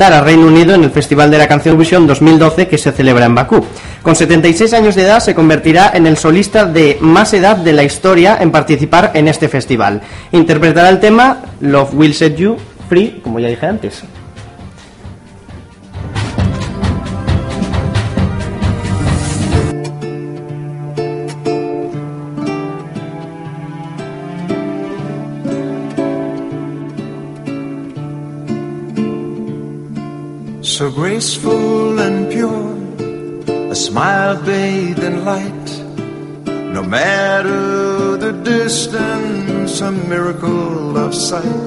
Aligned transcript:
a 0.00 0.22
Reino 0.22 0.46
Unido 0.46 0.74
en 0.74 0.82
el 0.82 0.90
Festival 0.90 1.30
de 1.30 1.36
la 1.36 1.46
Canción 1.46 1.72
Eurovisión 1.72 2.06
2012 2.06 2.68
que 2.68 2.78
se 2.78 2.90
celebra 2.90 3.26
en 3.26 3.34
Bakú. 3.34 3.62
Con 4.02 4.16
76 4.16 4.72
años 4.72 4.94
de 4.94 5.02
edad 5.02 5.20
se 5.20 5.34
convertirá 5.34 5.90
en 5.94 6.06
el 6.06 6.16
solista 6.16 6.64
de 6.64 6.96
más 7.00 7.34
edad 7.34 7.58
de 7.58 7.74
la 7.74 7.82
historia 7.82 8.38
en 8.40 8.50
participar 8.50 9.10
en 9.14 9.28
este 9.28 9.48
festival. 9.48 10.00
Interpretará 10.32 10.88
el 10.88 11.00
tema 11.00 11.42
Love 11.60 11.92
Will 11.92 12.14
Set 12.14 12.34
You 12.36 12.56
Free, 12.88 13.20
como 13.22 13.40
ya 13.40 13.48
dije 13.48 13.66
antes. 13.66 14.02
So 30.80 30.90
graceful 30.90 32.00
and 32.00 32.32
pure, 32.32 32.72
a 33.70 33.74
smile 33.74 34.42
bathed 34.42 35.00
in 35.00 35.26
light. 35.26 35.68
No 36.72 36.82
matter 36.82 38.16
the 38.16 38.32
distance, 38.32 39.82
a 39.82 39.92
miracle 39.92 40.96
of 40.96 41.14
sight. 41.14 41.66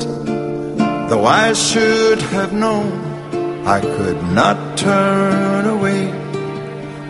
Though 1.09 1.25
I 1.25 1.53
should 1.53 2.23
have 2.33 2.53
known, 2.53 2.89
I 3.67 3.81
could 3.81 4.19
not 4.33 4.79
turn 4.79 5.67
away. 5.67 6.07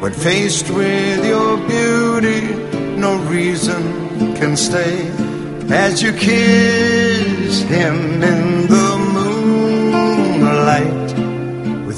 When 0.02 0.11
faced 0.11 0.70
with 0.72 1.25
your 1.25 1.55
beauty, 1.55 2.41
no 2.97 3.16
reason 3.31 4.35
can 4.35 4.58
stay. 4.58 5.08
As 5.72 6.02
you 6.03 6.11
kiss 6.11 7.61
him 7.61 8.22
in 8.22 8.67
the 8.67 8.92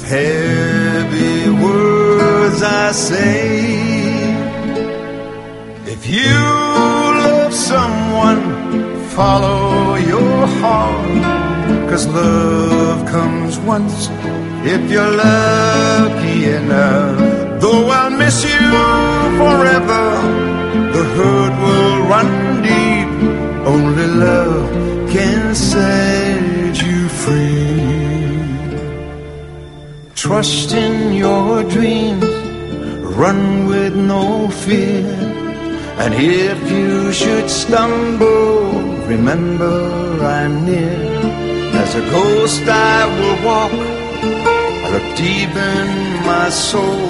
heavy 0.06 1.50
words 1.50 2.62
I 2.62 2.92
say, 2.92 3.58
if 5.94 6.06
you 6.06 6.38
love 7.26 7.52
someone, 7.52 8.42
follow 9.16 9.96
your 9.96 10.46
heart. 10.60 11.46
Cause 11.90 12.06
love 12.06 13.04
comes 13.08 13.58
once 13.58 14.08
if 14.74 14.90
you're 14.90 15.14
lucky 15.26 16.44
enough. 16.60 17.60
Though 17.60 17.88
I'll 17.98 18.10
miss 18.10 18.44
you 18.44 18.66
forever, 19.40 20.04
the 20.94 21.04
hurt 21.16 21.54
will 21.64 21.98
run 22.12 22.30
deep. 22.62 23.10
Only 23.74 24.06
love 24.26 24.70
can 25.10 25.54
set 25.54 26.74
you 26.84 27.08
free. 27.08 27.55
Trust 30.26 30.72
in 30.72 31.14
your 31.14 31.62
dreams, 31.62 32.24
run 33.14 33.68
with 33.68 33.94
no 33.94 34.48
fear. 34.48 35.06
And 36.02 36.12
if 36.14 36.58
you 36.68 37.12
should 37.12 37.48
stumble, 37.48 38.72
remember 39.06 40.18
I'm 40.20 40.64
near. 40.64 40.98
As 41.82 41.94
a 41.94 42.00
ghost 42.10 42.64
I 42.66 43.06
will 43.16 43.38
walk, 43.46 43.72
I 44.84 44.86
look 44.94 45.08
deep 45.16 45.54
in 45.74 45.88
my 46.26 46.48
soul. 46.50 47.06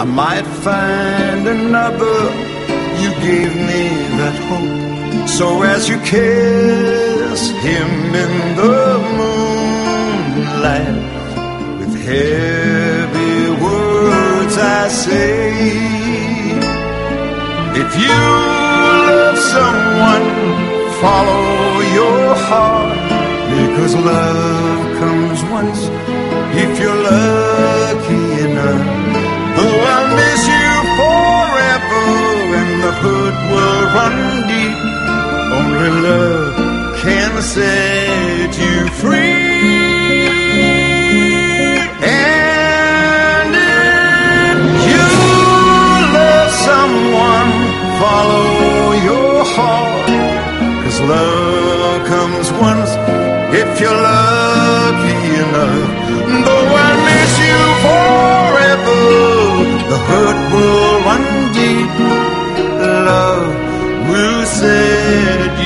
I 0.00 0.04
might 0.04 0.46
find 0.66 1.48
another, 1.48 2.18
you 3.02 3.10
gave 3.28 3.52
me 3.70 3.82
that 4.20 4.36
hope. 4.48 5.28
So 5.28 5.64
as 5.64 5.88
you 5.88 5.98
kiss 6.02 7.40
him 7.66 7.90
in 8.24 8.32
the 8.60 8.78
moonlight, 9.18 11.21
heavy 12.02 13.50
words 13.62 14.56
I 14.58 14.88
say, 14.88 15.52
if 17.82 17.90
you 18.02 18.18
love 19.08 19.38
someone, 19.54 20.28
follow 21.00 21.80
your 21.98 22.34
heart. 22.48 23.02
Because 23.52 23.94
love 23.96 24.98
comes 24.98 25.40
once 25.44 25.80
if 26.62 26.80
you're 26.80 27.02
lucky 27.14 28.24
enough. 28.48 28.86
Though 29.56 29.78
I'll 29.92 30.10
miss 30.16 30.42
you 30.56 30.72
forever 30.98 32.04
and 32.60 32.72
the 32.84 32.92
hood 33.02 33.34
will 33.52 33.82
run 33.96 34.16
deep, 34.50 34.78
only 35.60 35.90
love 36.08 36.96
can 37.02 37.42
set 37.42 38.58
you 38.58 38.88
free. 39.00 39.51
Enough. 55.52 56.44
Though 56.46 56.68
I 56.86 56.90
miss 57.08 57.32
you 57.48 57.60
forever, 57.84 59.00
the 59.90 59.98
hurt 60.08 60.40
will 60.52 60.94
run 61.08 61.24
deep. 61.58 61.92
Love 63.08 63.52
will 64.08 64.44
set 64.46 65.61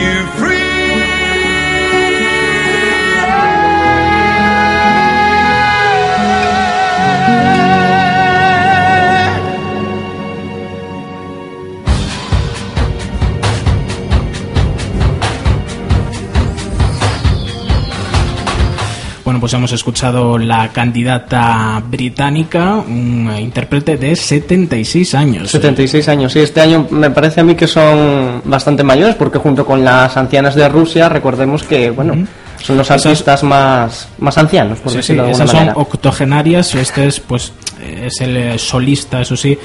hemos 19.56 19.72
escuchado 19.72 20.38
la 20.38 20.68
candidata 20.68 21.82
británica, 21.86 22.74
un 22.76 23.30
intérprete 23.40 23.96
de 23.96 24.14
76 24.16 25.14
años. 25.14 25.50
76 25.50 26.08
años, 26.08 26.32
sí. 26.32 26.40
Este 26.40 26.60
año 26.60 26.86
me 26.90 27.10
parece 27.10 27.40
a 27.40 27.44
mí 27.44 27.54
que 27.54 27.66
son 27.66 28.42
bastante 28.44 28.82
mayores 28.82 29.14
porque 29.16 29.38
junto 29.38 29.64
con 29.66 29.84
las 29.84 30.16
ancianas 30.16 30.54
de 30.54 30.68
Rusia, 30.68 31.08
recordemos 31.08 31.62
que, 31.62 31.90
bueno, 31.90 32.14
son 32.62 32.76
los 32.78 32.86
Esas- 32.88 33.06
artistas 33.06 33.42
más, 33.42 34.08
más 34.18 34.38
ancianos, 34.38 34.78
por 34.78 34.90
Sí, 34.92 34.94
sí, 34.94 34.96
decirlo 34.98 35.22
de 35.24 35.28
alguna 35.30 35.44
esas 35.44 35.58
son 35.58 35.72
octogenarias, 35.82 36.74
este 36.74 37.06
es 37.06 37.20
pues 37.20 37.52
es 38.06 38.20
el 38.20 38.36
eh, 38.36 38.58
solista, 38.58 39.20
eso 39.20 39.36
sí, 39.36 39.56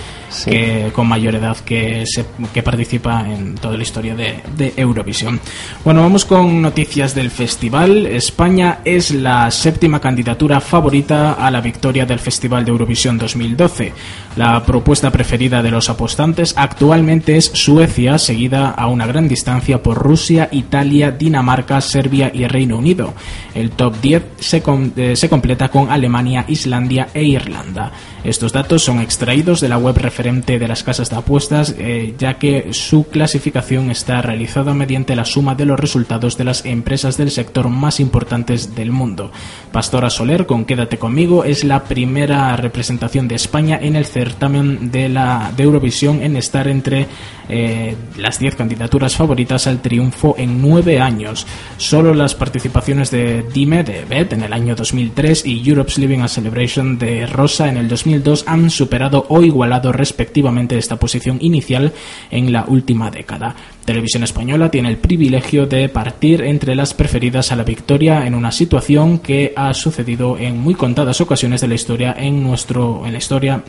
que 0.45 0.91
con 0.93 1.07
mayor 1.07 1.35
edad 1.35 1.57
que, 1.57 2.03
se, 2.05 2.25
que 2.53 2.63
participa 2.63 3.25
en 3.27 3.55
toda 3.55 3.75
la 3.77 3.83
historia 3.83 4.15
de, 4.15 4.39
de 4.55 4.73
Eurovisión. 4.77 5.39
Bueno, 5.83 6.01
vamos 6.01 6.25
con 6.25 6.61
noticias 6.61 7.13
del 7.15 7.31
festival. 7.31 8.05
España 8.07 8.79
es 8.85 9.11
la 9.11 9.49
séptima 9.51 9.99
candidatura 9.99 10.59
favorita 10.61 11.33
a 11.33 11.51
la 11.51 11.61
victoria 11.61 12.05
del 12.05 12.19
Festival 12.19 12.63
de 12.65 12.71
Eurovisión 12.71 13.17
2012. 13.17 13.93
La 14.37 14.63
propuesta 14.63 15.11
preferida 15.11 15.61
de 15.61 15.71
los 15.71 15.89
apostantes 15.89 16.53
actualmente 16.57 17.35
es 17.37 17.45
Suecia, 17.53 18.17
seguida 18.17 18.69
a 18.69 18.87
una 18.87 19.05
gran 19.05 19.27
distancia 19.27 19.81
por 19.83 19.97
Rusia, 19.97 20.47
Italia, 20.51 21.11
Dinamarca, 21.11 21.81
Serbia 21.81 22.31
y 22.33 22.45
Reino 22.47 22.77
Unido. 22.77 23.13
El 23.53 23.71
top 23.71 23.95
10 24.01 24.23
se, 24.39 24.61
com- 24.61 24.91
eh, 24.95 25.15
se 25.15 25.27
completa 25.29 25.69
con 25.69 25.89
Alemania, 25.91 26.45
Islandia 26.47 27.09
e 27.13 27.23
Irlanda. 27.23 27.91
Estos 28.23 28.53
datos 28.53 28.83
son 28.83 29.01
extraídos 29.01 29.61
de 29.61 29.69
la 29.69 29.79
web 29.79 29.97
referente 29.97 30.59
de 30.59 30.67
las 30.67 30.83
casas 30.83 31.09
de 31.09 31.15
apuestas, 31.15 31.75
eh, 31.79 32.13
ya 32.19 32.35
que 32.35 32.67
su 32.71 33.07
clasificación 33.07 33.89
está 33.89 34.21
realizada 34.21 34.75
mediante 34.75 35.15
la 35.15 35.25
suma 35.25 35.55
de 35.55 35.65
los 35.65 35.79
resultados 35.79 36.37
de 36.37 36.43
las 36.43 36.65
empresas 36.65 37.17
del 37.17 37.31
sector 37.31 37.69
más 37.69 37.99
importantes 37.99 38.75
del 38.75 38.91
mundo. 38.91 39.31
Pastora 39.71 40.09
Soler, 40.11 40.45
con 40.45 40.65
Quédate 40.65 40.99
conmigo, 40.99 41.43
es 41.43 41.63
la 41.63 41.83
primera 41.85 42.55
representación 42.55 43.27
de 43.27 43.35
España 43.35 43.79
en 43.81 43.95
el 43.95 44.05
certamen 44.05 44.91
de, 44.91 45.09
la, 45.09 45.51
de 45.57 45.63
Eurovisión 45.63 46.21
en 46.21 46.37
estar 46.37 46.67
entre 46.67 47.07
eh, 47.49 47.95
las 48.17 48.39
10 48.39 48.55
candidaturas 48.55 49.15
favoritas 49.15 49.67
al 49.67 49.81
triunfo 49.81 50.35
en 50.37 50.61
9 50.61 50.99
años. 50.99 51.45
Solo 51.77 52.13
las 52.13 52.35
participaciones 52.35 53.11
de 53.11 53.43
Dime 53.53 53.83
de 53.83 54.05
Bet 54.05 54.33
en 54.33 54.43
el 54.43 54.53
año 54.53 54.75
2003 54.75 55.45
y 55.45 55.67
Europe's 55.67 55.97
Living 55.97 56.19
a 56.19 56.27
Celebration 56.27 56.97
de 56.97 57.25
Rosa 57.25 57.67
en 57.67 57.77
el 57.77 57.87
2002 58.01 58.45
han 58.47 58.69
superado 58.71 59.25
o 59.29 59.43
igualado 59.43 59.91
respectivamente 59.91 60.77
esta 60.77 60.97
posición 60.97 61.37
inicial 61.41 61.93
en 62.31 62.51
la 62.51 62.65
última 62.67 63.11
década. 63.11 63.55
Televisión 63.85 64.23
Española 64.23 64.71
tiene 64.71 64.89
el 64.89 64.97
privilegio 64.97 65.67
de 65.67 65.87
partir 65.87 66.41
entre 66.41 66.75
las 66.75 66.93
preferidas 66.93 67.51
a 67.51 67.55
la 67.55 67.63
victoria 67.63 68.25
en 68.25 68.33
una 68.33 68.51
situación 68.51 69.19
que 69.19 69.53
ha 69.55 69.73
sucedido 69.73 70.37
en 70.37 70.59
muy 70.59 70.73
contadas 70.73 71.21
ocasiones 71.21 71.61
de 71.61 71.67
la 71.67 71.75
historia 71.75 72.15
en 72.17 72.41
nuestro 72.41 73.05
en 73.05 73.11
la 73.11 73.19
historia 73.19 73.63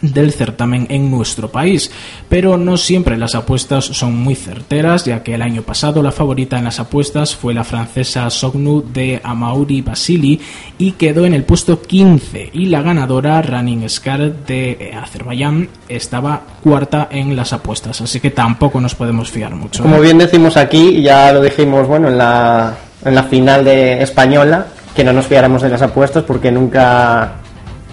del 0.00 0.32
certamen 0.32 0.86
en 0.90 1.10
nuestro 1.10 1.50
país. 1.50 1.90
Pero 2.28 2.56
no 2.56 2.76
siempre 2.76 3.16
las 3.16 3.34
apuestas 3.34 3.84
son 3.84 4.16
muy 4.16 4.34
certeras, 4.34 5.04
ya 5.04 5.22
que 5.22 5.34
el 5.34 5.42
año 5.42 5.62
pasado 5.62 6.02
la 6.02 6.12
favorita 6.12 6.58
en 6.58 6.64
las 6.64 6.80
apuestas 6.80 7.34
fue 7.34 7.54
la 7.54 7.64
francesa 7.64 8.28
Sognu 8.30 8.84
de 8.92 9.20
Amauri 9.22 9.82
Basili 9.82 10.40
y 10.78 10.92
quedó 10.92 11.26
en 11.26 11.34
el 11.34 11.44
puesto 11.44 11.80
15 11.80 12.50
y 12.52 12.66
la 12.66 12.82
ganadora 12.82 13.42
Running 13.42 13.88
Scar 13.88 14.32
de 14.46 14.70
eh, 14.72 14.94
Azerbaiyán 14.94 15.68
estaba 15.88 16.42
cuarta 16.62 17.08
en 17.10 17.36
las 17.36 17.52
apuestas, 17.52 18.00
así 18.00 18.20
que 18.20 18.30
tampoco 18.30 18.80
nos 18.80 18.94
podemos 18.94 19.30
fiar 19.30 19.54
mucho. 19.54 19.82
Como 19.82 20.00
bien 20.00 20.18
decimos 20.18 20.56
aquí, 20.56 21.02
ya 21.02 21.32
lo 21.32 21.42
dijimos 21.42 21.86
bueno 21.86 22.08
en 22.08 22.18
la, 22.18 22.74
en 23.04 23.14
la 23.14 23.22
final 23.24 23.64
de 23.64 24.02
española, 24.02 24.66
que 24.94 25.04
no 25.04 25.12
nos 25.12 25.26
fiáramos 25.26 25.62
de 25.62 25.68
las 25.68 25.82
apuestas 25.82 26.24
porque 26.24 26.50
nunca 26.50 27.34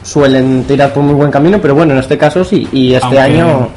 suelen 0.03 0.63
tirar 0.65 0.93
por 0.93 1.03
muy 1.03 1.15
buen 1.15 1.31
camino, 1.31 1.59
pero 1.61 1.75
bueno, 1.75 1.93
en 1.93 1.99
este 1.99 2.17
caso 2.17 2.43
sí, 2.43 2.67
y 2.71 2.93
este 2.93 3.05
Aunque- 3.05 3.19
año 3.19 3.69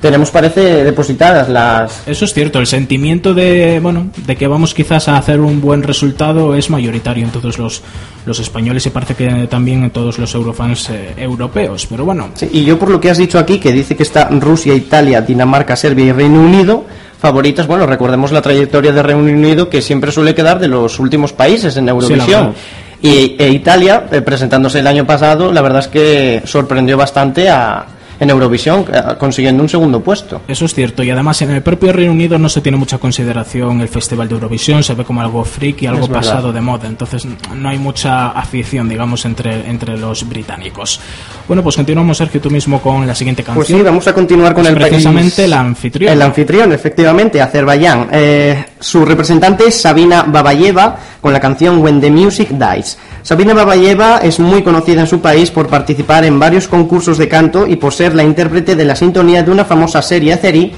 tenemos 0.00 0.30
parece 0.30 0.82
depositadas 0.82 1.50
las 1.50 2.08
Eso 2.08 2.24
es 2.24 2.32
cierto, 2.32 2.58
el 2.58 2.66
sentimiento 2.66 3.34
de, 3.34 3.80
bueno, 3.82 4.06
de 4.26 4.34
que 4.34 4.46
vamos 4.46 4.72
quizás 4.72 5.08
a 5.08 5.18
hacer 5.18 5.40
un 5.40 5.60
buen 5.60 5.82
resultado 5.82 6.54
es 6.54 6.70
mayoritario 6.70 7.22
en 7.26 7.30
todos 7.30 7.58
los, 7.58 7.82
los 8.24 8.40
españoles 8.40 8.86
y 8.86 8.90
parece 8.90 9.14
que 9.14 9.46
también 9.50 9.84
en 9.84 9.90
todos 9.90 10.18
los 10.18 10.34
eurofans 10.34 10.88
eh, 10.88 11.12
europeos. 11.18 11.86
Pero 11.90 12.06
bueno, 12.06 12.30
Sí, 12.32 12.48
y 12.50 12.64
yo 12.64 12.78
por 12.78 12.88
lo 12.90 12.98
que 12.98 13.10
has 13.10 13.18
dicho 13.18 13.38
aquí, 13.38 13.58
que 13.58 13.72
dice 13.72 13.94
que 13.94 14.02
está 14.02 14.28
Rusia, 14.30 14.74
Italia, 14.74 15.20
Dinamarca, 15.20 15.76
Serbia 15.76 16.06
y 16.06 16.12
Reino 16.12 16.40
Unido, 16.40 16.84
favoritas, 17.18 17.66
bueno, 17.66 17.84
recordemos 17.84 18.32
la 18.32 18.40
trayectoria 18.40 18.92
de 18.92 19.02
Reino 19.02 19.20
Unido 19.20 19.68
que 19.68 19.82
siempre 19.82 20.12
suele 20.12 20.34
quedar 20.34 20.58
de 20.58 20.68
los 20.68 20.98
últimos 20.98 21.34
países 21.34 21.76
en 21.76 21.90
Eurovisión. 21.90 22.54
Y 23.02 23.36
e 23.38 23.48
Italia, 23.48 24.06
eh, 24.10 24.20
presentándose 24.20 24.80
el 24.80 24.86
año 24.86 25.06
pasado, 25.06 25.52
la 25.52 25.62
verdad 25.62 25.80
es 25.80 25.88
que 25.88 26.42
sorprendió 26.44 26.96
bastante 26.96 27.48
a, 27.48 27.86
en 28.20 28.30
Eurovisión, 28.30 28.84
eh, 28.92 29.02
consiguiendo 29.18 29.62
un 29.62 29.68
segundo 29.68 30.00
puesto. 30.00 30.42
Eso 30.46 30.66
es 30.66 30.74
cierto, 30.74 31.02
y 31.02 31.10
además 31.10 31.40
en 31.42 31.50
el 31.50 31.62
propio 31.62 31.92
Reino 31.92 32.12
Unido 32.12 32.38
no 32.38 32.48
se 32.48 32.60
tiene 32.60 32.76
mucha 32.78 32.98
consideración 32.98 33.80
el 33.80 33.88
Festival 33.88 34.28
de 34.28 34.34
Eurovisión, 34.34 34.82
se 34.82 34.94
ve 34.94 35.04
como 35.04 35.20
algo 35.22 35.44
freak 35.44 35.82
y 35.82 35.86
algo 35.86 36.06
pasado 36.06 36.52
de 36.52 36.60
moda, 36.60 36.86
entonces 36.86 37.26
no 37.56 37.68
hay 37.68 37.78
mucha 37.78 38.28
afición, 38.30 38.88
digamos, 38.88 39.24
entre, 39.24 39.68
entre 39.68 39.96
los 39.96 40.28
británicos. 40.28 41.00
Bueno, 41.48 41.62
pues 41.62 41.76
continuamos, 41.76 42.18
Sergio, 42.18 42.40
tú 42.40 42.50
mismo 42.50 42.80
con 42.80 43.06
la 43.06 43.14
siguiente 43.14 43.42
canción. 43.42 43.56
Pues 43.66 43.68
sí, 43.68 43.82
vamos 43.82 44.06
a 44.06 44.12
continuar 44.12 44.54
con 44.54 44.64
Es 44.64 44.70
el 44.70 44.76
país- 44.78 44.88
precisamente 44.90 45.44
el 45.46 45.52
anfitrión. 45.54 46.12
El 46.12 46.22
anfitrión, 46.22 46.72
efectivamente, 46.72 47.40
Azerbaiyán. 47.40 48.08
Eh, 48.12 48.64
su 48.78 49.04
representante 49.04 49.66
es 49.66 49.80
Sabina 49.80 50.22
Babayeva 50.24 50.96
con 51.20 51.32
la 51.32 51.40
canción 51.40 51.78
When 51.78 52.00
the 52.00 52.10
Music 52.10 52.50
Dies. 52.50 52.98
Sabina 53.22 53.52
Babayeva 53.52 54.18
es 54.18 54.40
muy 54.40 54.62
conocida 54.62 55.02
en 55.02 55.06
su 55.06 55.20
país 55.20 55.50
por 55.50 55.68
participar 55.68 56.24
en 56.24 56.38
varios 56.38 56.68
concursos 56.68 57.18
de 57.18 57.28
canto 57.28 57.66
y 57.66 57.76
por 57.76 57.92
ser 57.92 58.14
la 58.14 58.22
intérprete 58.22 58.74
de 58.76 58.84
la 58.84 58.96
sintonía 58.96 59.42
de 59.42 59.50
una 59.50 59.66
famosa 59.66 60.00
serie 60.00 60.32
Azeri 60.32 60.72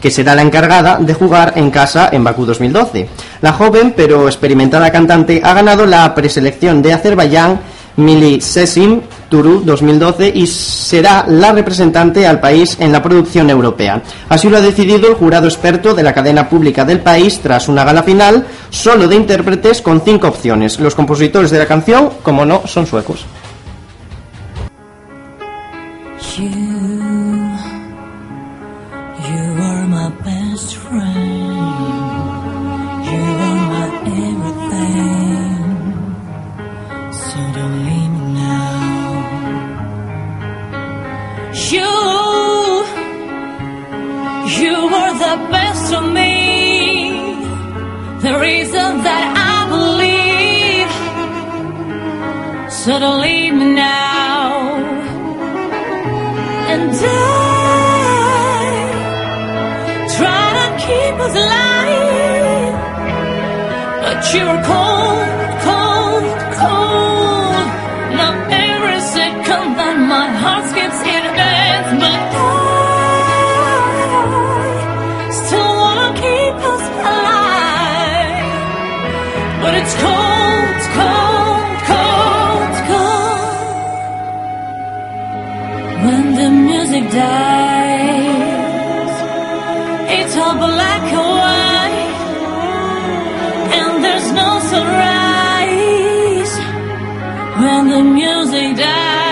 que 0.00 0.10
será 0.10 0.34
la 0.34 0.42
encargada 0.42 0.98
de 0.98 1.14
jugar 1.14 1.54
en 1.56 1.70
casa 1.70 2.10
en 2.12 2.24
Bakú 2.24 2.44
2012. 2.44 3.08
La 3.40 3.52
joven 3.52 3.94
pero 3.96 4.26
experimentada 4.26 4.90
cantante 4.90 5.40
ha 5.42 5.54
ganado 5.54 5.86
la 5.86 6.14
preselección 6.14 6.82
de 6.82 6.92
Azerbaiyán 6.92 7.60
Mili 7.96 8.40
Sesim 8.40 9.00
Turu 9.28 9.62
2012 9.64 10.32
y 10.34 10.46
será 10.46 11.24
la 11.28 11.52
representante 11.52 12.26
al 12.26 12.40
país 12.40 12.76
en 12.80 12.92
la 12.92 13.02
producción 13.02 13.50
europea. 13.50 14.02
Así 14.28 14.48
lo 14.48 14.58
ha 14.58 14.60
decidido 14.60 15.08
el 15.08 15.14
jurado 15.14 15.46
experto 15.46 15.94
de 15.94 16.02
la 16.02 16.14
cadena 16.14 16.48
pública 16.48 16.84
del 16.84 17.00
país 17.00 17.40
tras 17.40 17.68
una 17.68 17.84
gala 17.84 18.02
final 18.02 18.46
solo 18.70 19.08
de 19.08 19.16
intérpretes 19.16 19.82
con 19.82 20.00
cinco 20.00 20.28
opciones. 20.28 20.78
Los 20.78 20.94
compositores 20.94 21.50
de 21.50 21.58
la 21.58 21.66
canción, 21.66 22.10
como 22.22 22.44
no, 22.44 22.66
son 22.66 22.86
suecos. 22.86 23.26
You, 41.56 41.80
you 44.60 44.76
were 44.92 45.12
the 45.24 45.36
best 45.50 45.92
of 45.94 46.04
me. 46.12 47.10
The 48.20 48.38
reason 48.38 49.02
that 49.02 49.24
I 49.54 49.56
believe. 49.74 50.90
So 52.70 52.98
it's 90.18 90.36
all 90.36 90.56
black 90.56 91.02
and 91.18 91.30
white, 91.40 92.12
and 93.78 94.04
there's 94.04 94.32
no 94.32 94.58
sunrise. 94.70 96.52
When 97.62 97.88
the 97.88 98.02
music 98.02 98.76
dies, 98.76 99.25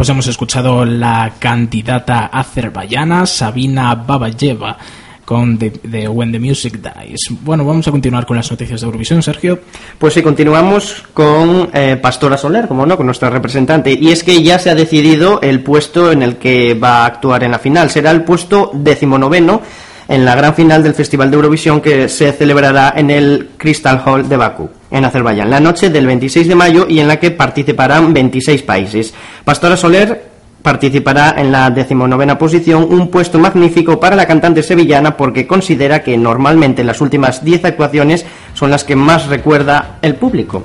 pues 0.00 0.08
hemos 0.08 0.28
escuchado 0.28 0.86
la 0.86 1.34
candidata 1.38 2.30
azerbaiyana 2.32 3.26
Sabina 3.26 3.94
Babayeva 3.94 4.78
con 5.26 5.58
When 5.92 6.32
the 6.32 6.38
Music 6.38 6.78
Dies. 6.80 7.28
Bueno, 7.42 7.66
vamos 7.66 7.86
a 7.86 7.90
continuar 7.90 8.24
con 8.24 8.38
las 8.38 8.50
noticias 8.50 8.80
de 8.80 8.86
Eurovisión, 8.86 9.22
Sergio. 9.22 9.60
Pues 9.98 10.14
sí, 10.14 10.22
continuamos 10.22 11.04
con 11.12 11.68
eh, 11.74 11.98
Pastora 12.00 12.38
Soler, 12.38 12.66
como 12.66 12.86
no, 12.86 12.96
con 12.96 13.04
nuestra 13.04 13.28
representante. 13.28 13.92
Y 13.92 14.10
es 14.10 14.24
que 14.24 14.42
ya 14.42 14.58
se 14.58 14.70
ha 14.70 14.74
decidido 14.74 15.38
el 15.42 15.62
puesto 15.62 16.10
en 16.10 16.22
el 16.22 16.36
que 16.38 16.72
va 16.72 17.02
a 17.02 17.04
actuar 17.04 17.44
en 17.44 17.50
la 17.50 17.58
final. 17.58 17.90
Será 17.90 18.10
el 18.10 18.24
puesto 18.24 18.70
decimonoveno 18.72 19.60
en 20.08 20.24
la 20.24 20.34
gran 20.34 20.54
final 20.54 20.82
del 20.82 20.94
Festival 20.94 21.30
de 21.30 21.36
Eurovisión 21.36 21.82
que 21.82 22.08
se 22.08 22.32
celebrará 22.32 22.94
en 22.96 23.10
el 23.10 23.50
Crystal 23.58 24.02
Hall 24.06 24.26
de 24.30 24.36
Bakú, 24.38 24.70
en 24.90 25.04
Azerbaiyán, 25.04 25.50
la 25.50 25.60
noche 25.60 25.90
del 25.90 26.06
26 26.06 26.48
de 26.48 26.54
mayo 26.54 26.86
y 26.88 27.00
en 27.00 27.08
la 27.08 27.18
que 27.18 27.30
participarán 27.30 28.12
26 28.12 28.62
países. 28.62 29.14
Pastora 29.44 29.76
Soler 29.76 30.30
participará 30.62 31.34
en 31.38 31.52
la 31.52 31.70
decimonovena 31.70 32.38
posición, 32.38 32.86
un 32.90 33.08
puesto 33.08 33.38
magnífico 33.38 33.98
para 33.98 34.16
la 34.16 34.26
cantante 34.26 34.62
sevillana 34.62 35.16
porque 35.16 35.46
considera 35.46 36.02
que 36.02 36.16
normalmente 36.16 36.84
las 36.84 37.00
últimas 37.00 37.44
10 37.44 37.64
actuaciones 37.64 38.26
son 38.54 38.70
las 38.70 38.84
que 38.84 38.96
más 38.96 39.26
recuerda 39.26 39.98
el 40.02 40.16
público. 40.16 40.64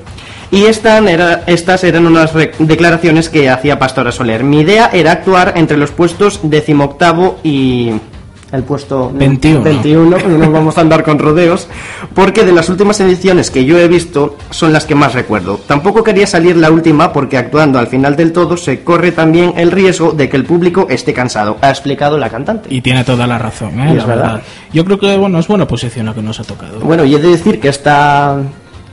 Y 0.51 0.65
estas 0.65 1.83
eran 1.83 2.05
unas 2.05 2.31
declaraciones 2.59 3.29
que 3.29 3.49
hacía 3.49 3.79
Pastora 3.79 4.11
Soler. 4.11 4.43
Mi 4.43 4.61
idea 4.61 4.89
era 4.93 5.11
actuar 5.11 5.53
entre 5.55 5.77
los 5.77 5.91
puestos 5.91 6.39
decimoctavo 6.43 7.39
y 7.43 7.93
el 8.55 8.63
puesto 8.63 9.11
21. 9.13 9.61
21, 9.63 10.17
no 10.17 10.37
nos 10.37 10.51
vamos 10.51 10.77
a 10.77 10.81
andar 10.81 11.03
con 11.03 11.19
rodeos, 11.19 11.67
porque 12.13 12.43
de 12.43 12.51
las 12.51 12.69
últimas 12.69 12.99
ediciones 12.99 13.51
que 13.51 13.65
yo 13.65 13.77
he 13.77 13.87
visto 13.87 14.37
son 14.49 14.73
las 14.73 14.85
que 14.85 14.95
más 14.95 15.13
recuerdo. 15.13 15.59
Tampoco 15.67 16.03
quería 16.03 16.25
salir 16.27 16.57
la 16.57 16.71
última 16.71 17.13
porque 17.13 17.37
actuando 17.37 17.77
al 17.79 17.87
final 17.87 18.15
del 18.15 18.31
todo 18.31 18.57
se 18.57 18.83
corre 18.83 19.11
también 19.11 19.53
el 19.57 19.71
riesgo 19.71 20.11
de 20.13 20.29
que 20.29 20.37
el 20.37 20.45
público 20.45 20.87
esté 20.89 21.13
cansado, 21.13 21.57
ha 21.61 21.69
explicado 21.69 22.17
la 22.17 22.29
cantante. 22.29 22.73
Y 22.73 22.81
tiene 22.81 23.03
toda 23.03 23.27
la 23.27 23.37
razón, 23.37 23.79
¿eh? 23.79 23.91
Y 23.91 23.93
la 23.95 24.01
es 24.01 24.07
verdad. 24.07 24.23
verdad. 24.33 24.41
Yo 24.73 24.85
creo 24.85 24.99
que 24.99 25.17
bueno, 25.17 25.39
es 25.39 25.47
buena 25.47 25.67
posición 25.67 26.05
la 26.07 26.13
que 26.13 26.21
nos 26.21 26.39
ha 26.39 26.43
tocado. 26.43 26.79
Bueno, 26.79 27.03
y 27.05 27.13
he 27.15 27.19
de 27.19 27.27
decir 27.29 27.59
que 27.59 27.69
esta 27.69 28.37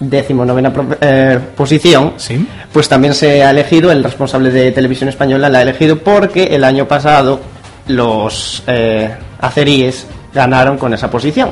decimonovena 0.01 0.73
eh, 1.01 1.39
posición, 1.57 2.15
Sí. 2.17 2.45
pues 2.73 2.89
también 2.89 3.15
se 3.15 3.45
ha 3.45 3.51
elegido, 3.51 3.93
el 3.93 4.03
responsable 4.03 4.51
de 4.51 4.73
Televisión 4.73 5.09
Española 5.09 5.49
la 5.49 5.59
ha 5.59 5.63
elegido 5.63 5.99
porque 5.99 6.45
el 6.55 6.65
año 6.65 6.89
pasado 6.89 7.41
los 7.87 8.63
eh, 8.67 9.11
azeríes 9.43 10.07
ganaron 10.33 10.79
con 10.79 10.95
esa 10.95 11.11
posición. 11.11 11.51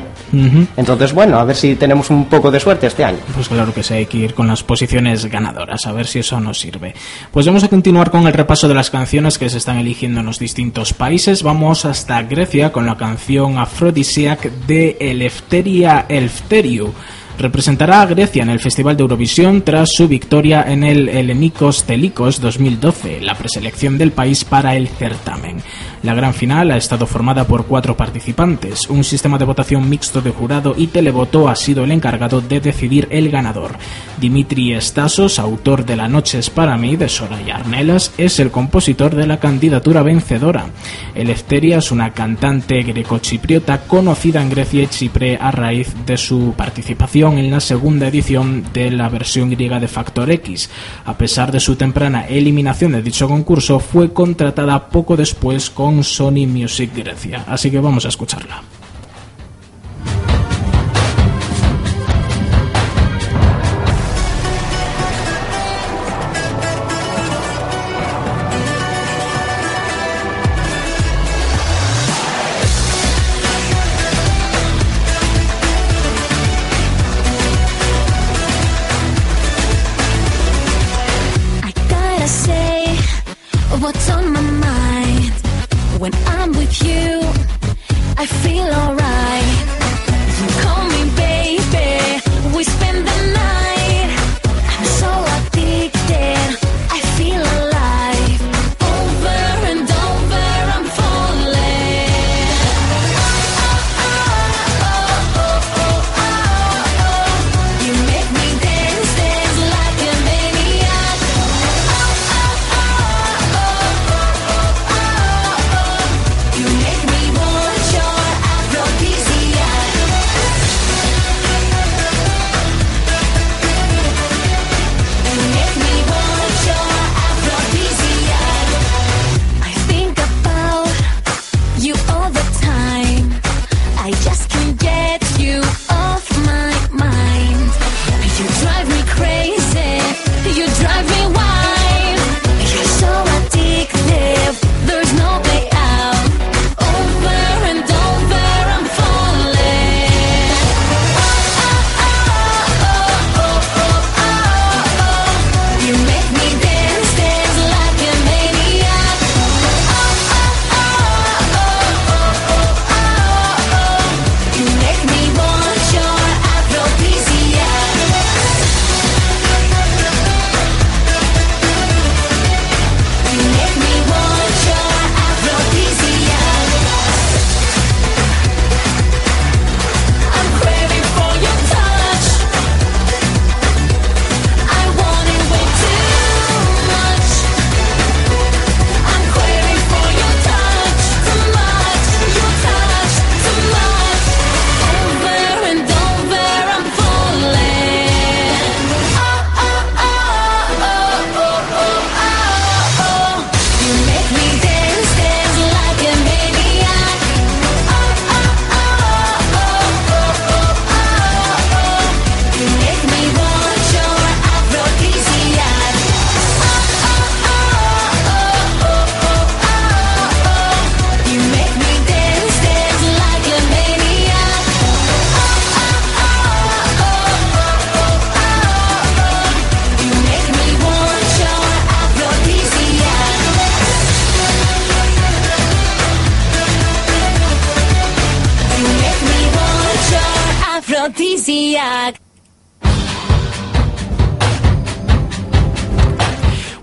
Entonces, 0.75 1.13
bueno, 1.13 1.37
a 1.37 1.43
ver 1.43 1.55
si 1.55 1.75
tenemos 1.75 2.09
un 2.09 2.25
poco 2.25 2.49
de 2.49 2.59
suerte 2.59 2.87
este 2.87 3.03
año. 3.03 3.19
Pues 3.35 3.47
claro 3.47 3.73
que 3.73 3.83
sí, 3.83 3.93
hay 3.93 4.05
que 4.07 4.17
ir 4.17 4.33
con 4.33 4.47
las 4.47 4.63
posiciones 4.63 5.25
ganadoras, 5.25 5.85
a 5.85 5.91
ver 5.91 6.07
si 6.07 6.19
eso 6.19 6.39
nos 6.39 6.59
sirve. 6.59 6.95
Pues 7.31 7.45
vamos 7.45 7.63
a 7.63 7.67
continuar 7.67 8.09
con 8.09 8.25
el 8.25 8.33
repaso 8.33 8.67
de 8.67 8.73
las 8.73 8.89
canciones 8.89 9.37
que 9.37 9.49
se 9.49 9.59
están 9.59 9.77
eligiendo 9.77 10.21
en 10.21 10.25
los 10.25 10.39
distintos 10.39 10.93
países. 10.93 11.43
Vamos 11.43 11.85
hasta 11.85 12.23
Grecia 12.23 12.71
con 12.71 12.87
la 12.87 12.97
canción 12.97 13.59
Aphrodisiac 13.59 14.49
de 14.65 14.97
Eleftheria 14.99 16.05
Elfteriou. 16.09 16.91
Representará 17.37 18.01
a 18.01 18.05
Grecia 18.05 18.43
en 18.43 18.49
el 18.49 18.59
Festival 18.59 18.95
de 18.95 19.01
Eurovisión 19.01 19.63
tras 19.63 19.89
su 19.93 20.07
victoria 20.07 20.63
en 20.67 20.83
el 20.83 21.09
Helenikos 21.09 21.83
Telikos 21.85 22.39
2012, 22.39 23.21
la 23.21 23.35
preselección 23.35 23.97
del 23.97 24.11
país 24.11 24.45
para 24.45 24.75
el 24.75 24.87
certamen. 24.87 25.61
La 26.03 26.13
gran 26.13 26.33
final 26.33 26.71
ha 26.71 26.77
estado 26.77 27.05
formada 27.05 27.45
por 27.45 27.65
cuatro 27.65 27.95
participantes. 27.95 28.89
Un 28.89 29.03
sistema 29.03 29.37
de 29.37 29.45
votación 29.45 29.87
mixto 29.87 30.21
de 30.21 30.31
jurado 30.31 30.73
y 30.75 30.87
televoto 30.87 31.47
ha 31.47 31.55
sido 31.55 31.83
el 31.83 31.91
encargado 31.91 32.41
de 32.41 32.59
decidir 32.59 33.07
el 33.11 33.29
ganador. 33.29 33.75
Dimitri 34.19 34.79
Stasos, 34.81 35.39
autor 35.39 35.85
de 35.85 35.95
La 35.95 36.07
noche 36.07 36.39
es 36.39 36.49
para 36.49 36.77
mí 36.77 36.95
de 36.95 37.07
Soraya 37.09 37.57
Arnelas, 37.57 38.11
es 38.17 38.39
el 38.39 38.51
compositor 38.51 39.15
de 39.15 39.27
la 39.27 39.39
candidatura 39.39 40.01
vencedora. 40.01 40.65
Eleftheria 41.13 41.77
es 41.77 41.91
una 41.91 42.13
cantante 42.13 42.81
grecochipriota 42.83 43.81
conocida 43.81 44.41
en 44.41 44.49
Grecia 44.49 44.83
y 44.83 44.87
Chipre 44.87 45.37
a 45.39 45.51
raíz 45.51 45.93
de 46.05 46.17
su 46.17 46.53
participación 46.57 47.20
en 47.21 47.51
la 47.51 47.59
segunda 47.59 48.07
edición 48.07 48.65
de 48.73 48.89
la 48.89 49.07
versión 49.07 49.51
griega 49.51 49.79
de 49.79 49.87
Factor 49.87 50.31
X. 50.31 50.71
A 51.05 51.17
pesar 51.17 51.51
de 51.51 51.59
su 51.59 51.75
temprana 51.75 52.25
eliminación 52.25 52.93
de 52.93 53.03
dicho 53.03 53.27
concurso, 53.27 53.79
fue 53.79 54.11
contratada 54.11 54.89
poco 54.89 55.15
después 55.15 55.69
con 55.69 56.03
Sony 56.03 56.47
Music 56.47 56.91
Grecia. 56.95 57.45
Así 57.47 57.69
que 57.69 57.79
vamos 57.79 58.05
a 58.05 58.09
escucharla. 58.09 58.63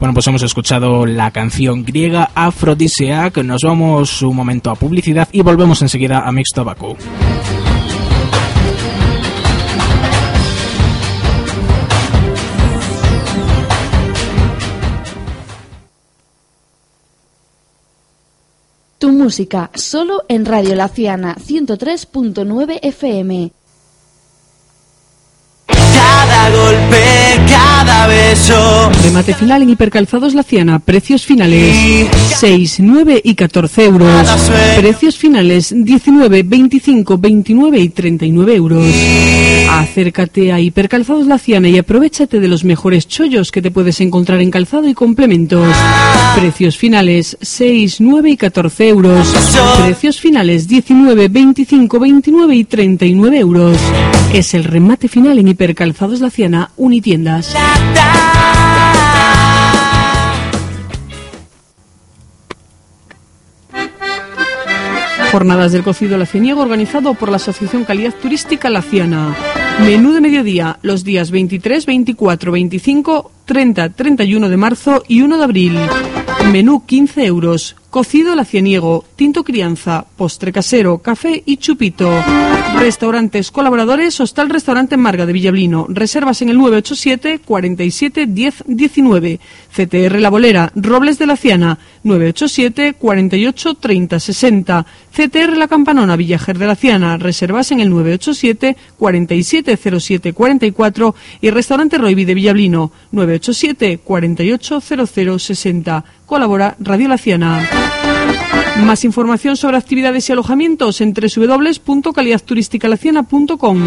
Bueno, 0.01 0.15
pues 0.15 0.27
hemos 0.29 0.43
escuchado 0.43 1.07
la 1.07 1.31
canción 1.33 1.85
griega 1.85 2.31
Aphrodisiac. 2.35 3.39
Nos 3.39 3.63
vamos 3.63 4.23
un 4.23 4.37
momento 4.37 4.71
a 4.71 4.77
publicidad 4.77 5.29
y 5.33 5.43
volvemos 5.43 5.83
enseguida 5.83 6.21
a 6.21 6.33
Mixed 6.33 6.55
Tobacco. 6.55 6.97
Tu 18.99 19.13
música, 19.13 19.71
solo 19.75 20.25
en 20.29 20.45
Radio 20.45 20.75
Laciana 20.75 21.37
103.9 21.37 22.79
FM. 22.83 23.53
Cada 27.79 28.09
beso. 28.09 28.91
Remate 29.05 29.35
final 29.35 29.63
en 29.63 29.71
Hipercalzados 29.71 30.35
Laciana. 30.35 30.81
Precios 30.81 31.25
finales 31.25 32.09
6, 32.39 32.81
9 32.81 33.21
y 33.23 33.35
14 33.37 33.85
euros. 33.85 34.29
Precios 34.77 35.17
finales 35.17 35.73
19, 35.73 36.43
25, 36.43 37.19
29 37.19 37.79
y 37.79 37.89
39 37.91 38.55
euros. 38.57 38.85
Acércate 39.71 40.53
a 40.53 40.59
Hipercalzados 40.59 41.29
Laciana 41.29 41.69
y 41.69 41.79
aprovechate 41.79 42.41
de 42.41 42.49
los 42.49 42.65
mejores 42.65 43.07
chollos 43.07 43.53
que 43.53 43.63
te 43.63 43.71
puedes 43.71 44.01
encontrar 44.01 44.41
en 44.41 44.51
calzado 44.51 44.89
y 44.89 44.95
complementos. 44.95 45.69
Precios 46.35 46.77
finales 46.77 47.37
6, 47.41 48.01
9 48.01 48.31
y 48.31 48.37
14 48.37 48.89
euros. 48.89 49.29
Precios 49.85 50.19
finales 50.19 50.67
19, 50.67 51.29
25, 51.29 52.01
29 52.01 52.57
y 52.57 52.65
39 52.65 53.39
euros. 53.39 53.79
Es 54.33 54.53
el 54.53 54.65
remate 54.65 55.09
final 55.09 55.39
en 55.39 55.49
Hipercalzados 55.49 56.21
Laciana 56.21 56.71
Unitiendas. 56.77 57.55
Jornadas 65.33 65.73
del 65.73 65.83
cocido 65.83 66.19
lacianiego 66.19 66.61
organizado 66.61 67.15
por 67.15 67.31
la 67.31 67.37
Asociación 67.37 67.85
Calidad 67.85 68.15
Turística 68.15 68.69
Laciana. 68.69 69.35
Menú 69.81 70.13
de 70.13 70.21
mediodía 70.21 70.79
los 70.83 71.05
días 71.05 71.31
23, 71.31 71.87
24, 71.87 72.53
25, 72.53 73.33
30, 73.47 73.91
31 73.91 74.49
de 74.49 74.57
marzo 74.59 75.03
y 75.09 75.23
1 75.23 75.39
de 75.39 75.45
abril. 75.45 75.79
Menú 76.47 76.85
15 76.87 77.25
euros. 77.27 77.77
Cocido 77.91 78.35
lacianiego, 78.35 79.07
tinto 79.17 79.45
crianza, 79.45 80.05
postre 80.17 80.53
casero, 80.53 80.99
café 80.99 81.43
y 81.47 81.57
chupito. 81.57 82.11
Restaurantes 82.79 83.51
colaboradores, 83.51 84.21
Hostal 84.21 84.51
Restaurante 84.51 84.99
Marga 84.99 85.25
de 85.25 85.33
Villablino. 85.33 85.87
Reservas 85.89 86.43
en 86.43 86.51
el 86.51 86.59
987 86.59 87.41
47 87.45 88.27
10 88.27 88.65
19. 88.67 89.41
CTR 89.75 90.21
La 90.21 90.29
Bolera, 90.29 90.71
Robles 90.75 91.19
de 91.19 91.27
la 91.27 91.37
Ciana, 91.37 91.79
987 92.05 92.95
48 92.99 93.75
30 93.75 94.21
60. 94.21 94.87
CTR 95.11 95.57
La 95.57 95.67
Campanona, 95.67 96.17
Villajer 96.17 96.59
de 96.59 96.67
la 96.67 96.77
Ciana. 96.77 97.17
Reservas 97.17 97.73
en 97.73 97.81
el 97.81 97.89
987 97.89 98.77
47 98.99 99.79
07 99.99 100.33
44. 100.35 101.15
Y 101.41 101.51
Restaurante 101.51 101.97
Roibi 101.97 102.27
de 102.27 102.35
Villablino, 102.35 102.93
987 103.13 104.01
48 104.05 104.81
00 104.81 105.39
60. 105.39 106.05
Colabora 106.29 106.77
Radio 106.79 107.09
La 107.09 107.17
Ciana. 107.17 107.67
Más 108.83 109.03
información 109.05 109.57
sobre 109.57 109.79
actividades 109.79 110.29
y 110.29 110.33
alojamientos 110.33 111.01
en 111.01 111.15
www.calidadturisticalaciana.com. 111.15 113.87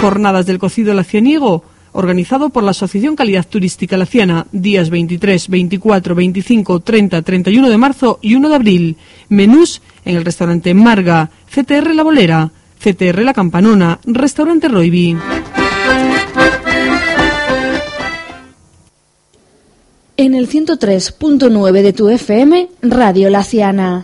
Jornadas 0.00 0.46
del 0.46 0.60
cocido 0.60 0.94
lacianiego, 0.94 1.64
organizado 1.90 2.50
por 2.50 2.62
la 2.62 2.70
Asociación 2.70 3.16
Calidad 3.16 3.44
Turística 3.44 3.96
Laciana, 3.96 4.46
días 4.52 4.88
23, 4.88 5.48
24, 5.48 6.14
25, 6.14 6.78
30, 6.78 7.22
31 7.22 7.68
de 7.68 7.76
marzo 7.76 8.20
y 8.22 8.36
1 8.36 8.48
de 8.48 8.54
abril. 8.54 8.96
Menús 9.28 9.82
en 10.04 10.16
el 10.16 10.24
restaurante 10.24 10.72
Marga, 10.74 11.28
CTR 11.52 11.92
La 11.92 12.04
Bolera, 12.04 12.52
CTR 12.78 13.24
La 13.24 13.34
Campanona, 13.34 13.98
Restaurante 14.04 14.68
Roibi. 14.68 15.16
En 20.20 20.34
el 20.34 20.48
103.9 20.48 21.70
de 21.80 21.92
tu 21.92 22.08
FM, 22.08 22.70
Radio 22.82 23.30
Laciana. 23.30 24.02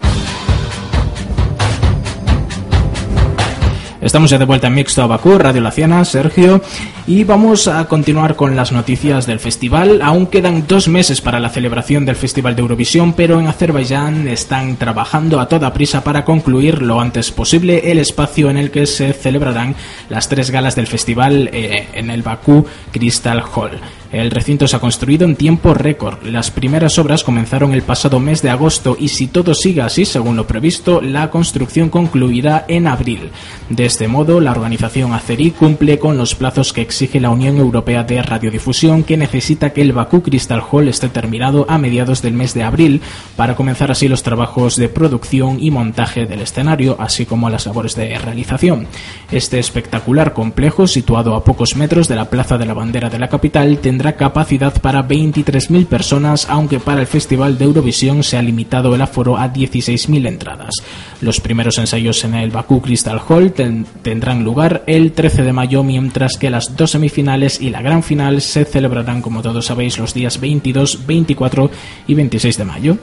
Estamos 4.00 4.30
ya 4.30 4.38
de 4.38 4.44
vuelta 4.44 4.68
en 4.68 4.74
Mixto 4.74 5.02
Abacú, 5.02 5.36
Radio 5.38 5.60
Laciana, 5.60 6.04
Sergio, 6.04 6.62
y 7.08 7.24
vamos 7.24 7.66
a 7.66 7.88
continuar 7.88 8.36
con 8.36 8.54
las 8.54 8.70
noticias 8.70 9.26
del 9.26 9.40
festival. 9.40 10.02
Aún 10.02 10.28
quedan 10.28 10.68
dos 10.68 10.86
meses 10.86 11.20
para 11.20 11.40
la 11.40 11.48
celebración 11.48 12.04
del 12.04 12.14
Festival 12.14 12.54
de 12.54 12.62
Eurovisión, 12.62 13.14
pero 13.14 13.40
en 13.40 13.48
Azerbaiyán 13.48 14.28
están 14.28 14.76
trabajando 14.76 15.40
a 15.40 15.48
toda 15.48 15.72
prisa 15.72 16.04
para 16.04 16.24
concluir 16.24 16.80
lo 16.80 17.00
antes 17.00 17.32
posible 17.32 17.90
el 17.90 17.98
espacio 17.98 18.50
en 18.50 18.58
el 18.58 18.70
que 18.70 18.86
se 18.86 19.14
celebrarán 19.14 19.74
las 20.08 20.28
tres 20.28 20.52
galas 20.52 20.76
del 20.76 20.86
festival 20.86 21.50
eh, 21.52 21.88
en 21.94 22.10
el 22.10 22.22
Bakú 22.22 22.66
Crystal 22.92 23.42
Hall. 23.42 23.80
El 24.14 24.30
recinto 24.30 24.68
se 24.68 24.76
ha 24.76 24.78
construido 24.78 25.24
en 25.24 25.34
tiempo 25.34 25.74
récord. 25.74 26.22
Las 26.22 26.52
primeras 26.52 27.00
obras 27.00 27.24
comenzaron 27.24 27.74
el 27.74 27.82
pasado 27.82 28.20
mes 28.20 28.42
de 28.42 28.50
agosto 28.50 28.96
y 28.96 29.08
si 29.08 29.26
todo 29.26 29.54
sigue 29.54 29.82
así, 29.82 30.04
según 30.04 30.36
lo 30.36 30.46
previsto, 30.46 31.00
la 31.02 31.30
construcción 31.30 31.90
concluirá 31.90 32.64
en 32.68 32.86
abril. 32.86 33.30
De 33.70 33.86
este 33.86 34.06
modo, 34.06 34.38
la 34.40 34.52
organización 34.52 35.14
azerí 35.14 35.50
cumple 35.50 35.98
con 35.98 36.16
los 36.16 36.36
plazos 36.36 36.72
que 36.72 36.80
exige 36.80 37.18
la 37.18 37.30
Unión 37.30 37.56
Europea 37.56 38.04
de 38.04 38.22
Radiodifusión, 38.22 39.02
que 39.02 39.16
necesita 39.16 39.70
que 39.70 39.82
el 39.82 39.92
Bakú 39.92 40.22
Crystal 40.22 40.62
Hall 40.70 40.86
esté 40.86 41.08
terminado 41.08 41.66
a 41.68 41.76
mediados 41.78 42.22
del 42.22 42.34
mes 42.34 42.54
de 42.54 42.62
abril 42.62 43.00
para 43.34 43.56
comenzar 43.56 43.90
así 43.90 44.06
los 44.06 44.22
trabajos 44.22 44.76
de 44.76 44.88
producción 44.88 45.60
y 45.60 45.72
montaje 45.72 46.26
del 46.26 46.42
escenario, 46.42 46.94
así 47.00 47.26
como 47.26 47.50
las 47.50 47.66
labores 47.66 47.96
de 47.96 48.16
realización. 48.16 48.86
Este 49.32 49.58
espectacular 49.58 50.34
complejo, 50.34 50.86
situado 50.86 51.34
a 51.34 51.42
pocos 51.42 51.74
metros 51.74 52.06
de 52.06 52.14
la 52.14 52.30
Plaza 52.30 52.58
de 52.58 52.66
la 52.66 52.74
Bandera 52.74 53.10
de 53.10 53.18
la 53.18 53.26
capital, 53.26 53.78
tendrá 53.78 54.03
capacidad 54.12 54.72
para 54.80 55.06
23.000 55.08 55.86
personas, 55.86 56.46
aunque 56.48 56.78
para 56.78 57.00
el 57.00 57.06
Festival 57.06 57.58
de 57.58 57.64
Eurovisión 57.64 58.22
se 58.22 58.36
ha 58.36 58.42
limitado 58.42 58.94
el 58.94 59.00
aforo 59.02 59.36
a 59.36 59.52
16.000 59.52 60.28
entradas. 60.28 60.74
Los 61.20 61.40
primeros 61.40 61.78
ensayos 61.78 62.22
en 62.24 62.34
el 62.34 62.50
Bakú 62.50 62.80
Crystal 62.80 63.20
Hall 63.28 63.52
ten- 63.52 63.86
tendrán 64.02 64.44
lugar 64.44 64.84
el 64.86 65.12
13 65.12 65.42
de 65.42 65.52
mayo, 65.52 65.82
mientras 65.82 66.36
que 66.36 66.50
las 66.50 66.76
dos 66.76 66.92
semifinales 66.92 67.60
y 67.60 67.70
la 67.70 67.82
gran 67.82 68.02
final 68.02 68.40
se 68.40 68.64
celebrarán, 68.64 69.22
como 69.22 69.42
todos 69.42 69.66
sabéis, 69.66 69.98
los 69.98 70.14
días 70.14 70.38
22, 70.40 71.06
24 71.06 71.70
y 72.06 72.14
26 72.14 72.58
de 72.58 72.64
mayo. 72.64 72.98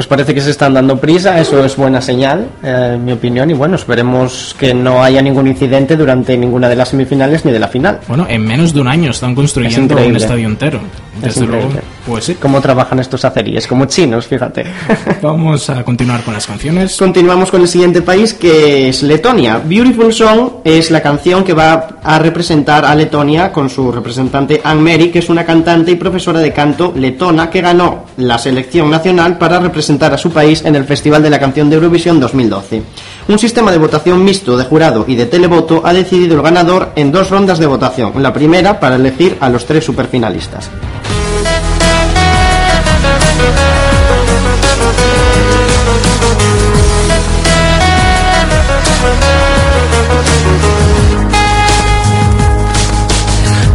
Pues 0.00 0.08
parece 0.08 0.34
que 0.34 0.40
se 0.40 0.50
están 0.50 0.72
dando 0.72 0.96
prisa, 0.96 1.38
eso 1.42 1.62
es 1.62 1.76
buena 1.76 2.00
señal, 2.00 2.48
eh, 2.62 2.92
en 2.94 3.04
mi 3.04 3.12
opinión, 3.12 3.50
y 3.50 3.52
bueno, 3.52 3.76
esperemos 3.76 4.56
que 4.58 4.72
no 4.72 5.04
haya 5.04 5.20
ningún 5.20 5.46
incidente 5.46 5.94
durante 5.94 6.38
ninguna 6.38 6.70
de 6.70 6.76
las 6.76 6.88
semifinales 6.88 7.44
ni 7.44 7.52
de 7.52 7.58
la 7.58 7.68
final. 7.68 8.00
Bueno, 8.08 8.24
en 8.26 8.46
menos 8.46 8.72
de 8.72 8.80
un 8.80 8.88
año 8.88 9.10
están 9.10 9.34
construyendo 9.34 9.92
un 9.92 10.00
increíble. 10.00 10.18
estadio 10.18 10.46
entero. 10.48 10.80
Es 11.16 11.34
Desde 11.34 11.40
luego, 11.46 11.66
increíble. 11.66 11.82
pues 12.06 12.24
sí. 12.24 12.34
¿Cómo 12.40 12.62
trabajan 12.62 12.98
estos 12.98 13.26
aceríes? 13.26 13.66
Como 13.66 13.84
chinos, 13.84 14.26
fíjate. 14.26 14.64
Vamos 15.20 15.68
a 15.68 15.84
continuar 15.84 16.22
con 16.22 16.32
las 16.32 16.46
canciones. 16.46 16.96
Continuamos 16.96 17.50
con 17.50 17.60
el 17.60 17.68
siguiente 17.68 18.00
país 18.00 18.32
que 18.32 18.88
es 18.88 19.02
Letonia. 19.02 19.60
Beautiful 19.62 20.14
Song 20.14 20.50
es 20.64 20.90
la 20.90 21.02
canción 21.02 21.44
que 21.44 21.52
va 21.52 21.88
a 22.02 22.18
representar 22.18 22.86
a 22.86 22.94
Letonia 22.94 23.52
con 23.52 23.68
su 23.68 23.92
representante 23.92 24.62
Anne 24.64 24.80
Mary, 24.80 25.10
que 25.10 25.18
es 25.18 25.28
una 25.28 25.44
cantante 25.44 25.90
y 25.90 25.96
profesora 25.96 26.40
de 26.40 26.54
canto 26.54 26.94
letona 26.96 27.50
que 27.50 27.60
ganó 27.60 28.06
la 28.16 28.38
selección 28.38 28.88
nacional 28.88 29.36
para 29.36 29.58
representar 29.58 29.89
a 29.90 30.18
su 30.18 30.30
país 30.30 30.64
en 30.64 30.76
el 30.76 30.84
Festival 30.84 31.20
de 31.20 31.30
la 31.30 31.40
Canción 31.40 31.68
de 31.68 31.74
Eurovisión 31.74 32.20
2012. 32.20 32.82
Un 33.26 33.38
sistema 33.38 33.72
de 33.72 33.78
votación 33.78 34.24
mixto 34.24 34.56
de 34.56 34.64
jurado 34.64 35.04
y 35.08 35.16
de 35.16 35.26
televoto 35.26 35.82
ha 35.84 35.92
decidido 35.92 36.36
el 36.36 36.42
ganador 36.42 36.92
en 36.94 37.10
dos 37.10 37.28
rondas 37.28 37.58
de 37.58 37.66
votación. 37.66 38.22
La 38.22 38.32
primera 38.32 38.78
para 38.78 38.96
elegir 38.96 39.36
a 39.40 39.48
los 39.48 39.66
tres 39.66 39.84
superfinalistas. 39.84 40.70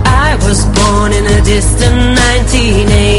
I 0.05 0.37
was 0.45 0.65
born 0.77 1.11
in 1.11 1.25
a 1.27 1.41
distant 1.43 2.15
1980. 2.15 3.14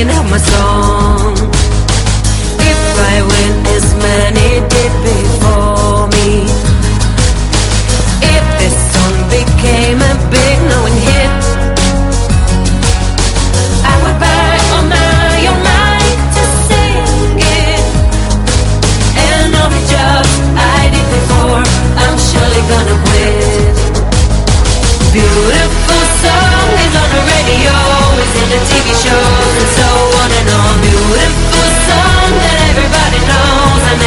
Singing 0.00 0.16
out 0.16 0.30
my 0.30 0.38
song. 0.38 0.99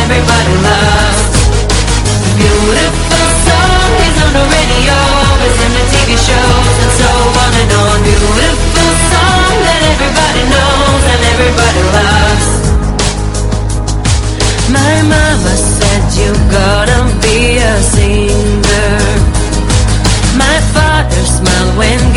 Everybody 0.03 0.55
loves. 0.65 1.21
Beautiful 2.37 3.27
song 3.45 3.93
on 4.23 4.31
the 4.33 4.45
radio, 4.57 4.97
is 5.47 5.57
in 5.65 5.71
the 5.77 5.85
TV 5.93 6.09
shows, 6.17 6.75
and 6.83 6.91
so 6.99 7.11
on 7.43 7.51
and 7.61 7.71
on. 7.83 7.97
Beautiful 8.03 8.89
song 9.11 9.53
that 9.67 9.81
everybody 9.93 10.43
knows 10.53 11.03
and 11.13 11.21
everybody 11.33 11.83
loves. 11.97 12.47
My 14.73 14.95
mama 15.13 15.53
said 15.55 16.03
you 16.17 16.31
gotta 16.49 16.99
be 17.21 17.57
a 17.61 17.73
singer. 17.93 18.97
My 20.35 20.57
father 20.73 21.23
smiled 21.37 21.77
when 21.77 22.12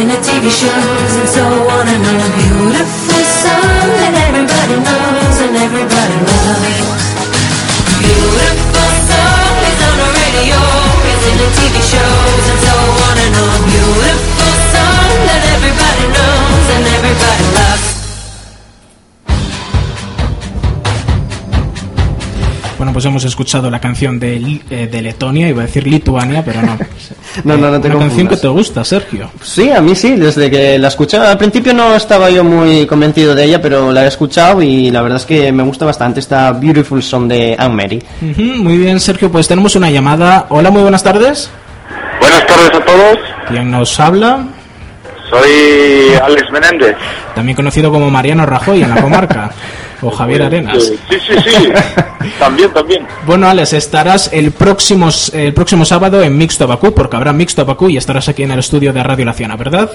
in 0.00 0.08
the 0.08 0.16
TV 0.24 0.48
shows, 0.48 1.12
and 1.20 1.28
so 1.28 1.44
on 1.44 1.84
and 1.84 2.04
on. 2.08 2.30
Beautiful 2.40 3.24
song 3.44 3.88
that 4.00 4.14
everybody 4.28 4.76
knows 4.80 5.36
and 5.44 5.54
everybody 5.66 6.16
loves. 6.30 7.04
Beautiful 8.00 8.90
song 9.12 9.56
is 9.70 9.80
on 9.88 9.96
the 10.00 10.10
radio, 10.20 10.60
is 11.10 11.22
in 11.30 11.36
the 11.42 11.50
TV 11.58 11.74
shows, 11.92 12.44
and 12.48 12.60
so 12.64 12.76
on 13.08 13.16
and 13.24 13.34
on. 13.44 13.58
Beautiful 13.68 14.54
song 14.72 15.12
that 15.28 15.42
everybody 15.56 16.04
knows 16.16 16.64
and 16.76 16.84
everybody 16.96 17.46
loves. 17.60 17.88
Bueno, 22.78 22.94
pues 22.94 23.04
hemos 23.04 23.24
escuchado 23.24 23.68
la 23.68 23.80
canción 23.80 24.18
de, 24.18 24.62
eh, 24.70 24.88
de 24.90 25.02
Letonia, 25.02 25.46
iba 25.48 25.62
a 25.62 25.66
decir 25.66 25.86
Lituania, 25.86 26.42
pero 26.42 26.62
no. 26.62 26.78
No, 27.44 27.56
no, 27.56 27.70
no 27.70 27.80
te 27.80 27.88
Una 27.88 27.98
canción 28.00 28.28
que 28.28 28.36
te 28.36 28.48
gusta, 28.48 28.84
Sergio. 28.84 29.30
Sí, 29.42 29.70
a 29.70 29.80
mí 29.80 29.94
sí, 29.94 30.16
desde 30.16 30.50
que 30.50 30.78
la 30.78 30.88
escuchaba. 30.88 31.30
Al 31.30 31.38
principio 31.38 31.72
no 31.72 31.94
estaba 31.94 32.30
yo 32.30 32.42
muy 32.44 32.86
convencido 32.86 33.34
de 33.34 33.44
ella, 33.44 33.62
pero 33.62 33.92
la 33.92 34.04
he 34.04 34.08
escuchado 34.08 34.62
y 34.62 34.90
la 34.90 35.02
verdad 35.02 35.18
es 35.18 35.26
que 35.26 35.52
me 35.52 35.62
gusta 35.62 35.84
bastante 35.84 36.20
esta 36.20 36.52
Beautiful 36.52 37.02
Song 37.02 37.28
de 37.28 37.54
Anne 37.58 37.74
Mary. 37.74 38.02
Ujú, 38.22 38.42
muy 38.62 38.78
bien, 38.78 38.98
Sergio, 39.00 39.30
pues 39.30 39.46
tenemos 39.48 39.76
una 39.76 39.90
llamada. 39.90 40.46
Hola, 40.48 40.70
muy 40.70 40.82
buenas 40.82 41.02
tardes. 41.02 41.50
Buenas 42.20 42.46
tardes 42.46 42.70
a 42.74 42.84
todos, 42.84 43.18
¿Quién 43.48 43.70
nos 43.70 43.98
habla? 43.98 44.44
soy 45.30 46.14
Alex 46.22 46.50
Menéndez. 46.50 46.96
También 47.34 47.54
conocido 47.54 47.90
como 47.92 48.10
Mariano 48.10 48.44
Rajoy 48.46 48.82
en 48.82 48.90
la 48.90 49.00
comarca. 49.00 49.50
o 50.02 50.10
Javier 50.10 50.42
Arenas. 50.42 50.84
Sí, 50.84 50.98
sí, 51.08 51.34
sí, 51.44 51.72
también, 52.38 52.72
también. 52.72 53.06
Bueno, 53.26 53.48
Alex, 53.48 53.72
estarás 53.72 54.32
el 54.32 54.52
próximo, 54.52 55.08
el 55.32 55.54
próximo 55.54 55.84
sábado 55.84 56.22
en 56.22 56.36
Mixto 56.36 56.66
Bakú, 56.66 56.92
porque 56.94 57.16
habrá 57.16 57.32
Mixto 57.32 57.64
Bakú 57.64 57.88
y 57.88 57.96
estarás 57.96 58.28
aquí 58.28 58.42
en 58.42 58.50
el 58.52 58.58
estudio 58.60 58.92
de 58.92 59.02
Radio 59.02 59.24
La 59.24 59.32
Ciana, 59.32 59.56
¿verdad? 59.56 59.90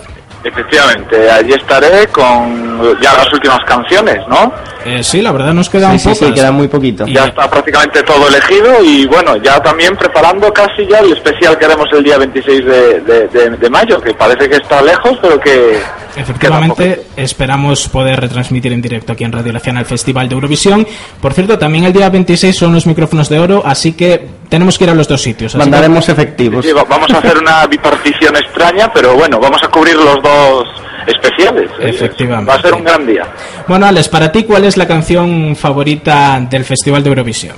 Efectivamente, 0.46 1.30
allí 1.32 1.54
estaré 1.54 2.08
con 2.10 2.80
ya 3.02 3.14
las 3.14 3.34
últimas 3.34 3.60
canciones, 3.66 4.18
¿no? 4.30 4.54
Eh, 4.86 5.04
sí, 5.04 5.20
la 5.24 5.32
verdad 5.32 5.54
nos 5.56 5.68
quedan 5.70 5.98
Sí, 5.98 6.14
sí, 6.14 6.32
queda 6.34 6.52
muy 6.52 6.68
poquito. 6.68 7.04
Y- 7.08 7.14
Ya 7.16 7.26
está 7.26 7.50
prácticamente 7.50 8.04
todo 8.04 8.28
elegido 8.28 8.84
y 8.84 9.08
bueno, 9.08 9.36
ya 9.38 9.60
también 9.60 9.96
preparando 9.98 10.54
casi 10.54 10.86
ya 10.88 11.00
el 11.00 11.14
especial 11.14 11.58
que 11.58 11.66
haremos 11.66 11.88
el 11.92 12.04
día 12.04 12.20
26 12.20 12.64
de, 12.64 13.00
de- 13.02 13.28
de- 13.30 13.50
de 13.58 13.70
mayo, 13.72 14.00
que 14.00 14.14
parece 14.14 14.48
que 14.48 14.58
está 14.58 14.84
lejos, 14.84 15.18
pero 15.20 15.40
que... 15.40 15.80
Efectivamente, 16.16 17.02
esperamos 17.18 17.90
poder 17.90 18.22
retransmitir 18.22 18.72
en 18.72 18.82
directo 18.82 19.14
aquí 19.14 19.24
en 19.24 19.32
Radio 19.32 19.52
La 19.52 19.60
Ciana 19.60 19.80
el 19.80 19.86
Festival 19.88 20.30
de 20.30 20.36
Eurovisión. 20.36 20.86
Por 21.22 21.34
cierto, 21.34 21.58
también 21.58 21.86
el 21.86 21.92
día 21.94 22.10
26 22.10 22.56
son 22.56 22.72
los 22.74 22.86
micrófonos 22.86 23.28
de 23.30 23.40
oro, 23.40 23.64
así 23.66 23.94
que 23.94 24.28
tenemos 24.56 24.78
que 24.78 24.86
ir 24.86 24.90
a 24.90 24.94
los 24.96 25.06
dos 25.08 25.22
sitios. 25.22 25.54
así 25.54 25.58
que- 25.64 25.70
Mandaremos 25.70 26.08
efectivos. 26.08 26.66
Sí, 26.66 26.72
vamos 26.72 27.12
a 27.14 27.18
hacer 27.18 27.38
una 27.38 27.66
bipartición 27.68 28.38
extraña, 28.38 28.90
pero 28.94 29.14
bueno, 29.16 29.38
vamos 29.38 29.62
a 29.62 29.68
cubrir 29.68 29.96
los 29.96 30.22
dos 30.24 30.66
especiales. 31.08 31.70
Efectivamente. 31.80 32.50
Va 32.50 32.58
a 32.58 32.62
ser 32.62 32.74
un 32.74 32.84
gran 32.86 33.06
día. 33.06 33.24
Bueno, 33.68 33.86
Alex, 33.86 34.08
para 34.08 34.32
ti, 34.32 34.44
¿cuál 34.44 34.64
es 34.64 34.78
la 34.78 34.88
canción 34.88 35.56
favorita 35.58 36.40
del 36.50 36.64
Festival 36.64 37.04
de 37.04 37.10
Eurovisión? 37.10 37.56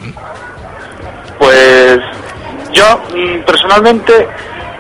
Pues 1.37 1.99
yo 2.73 2.99
mm, 3.15 3.45
personalmente 3.45 4.27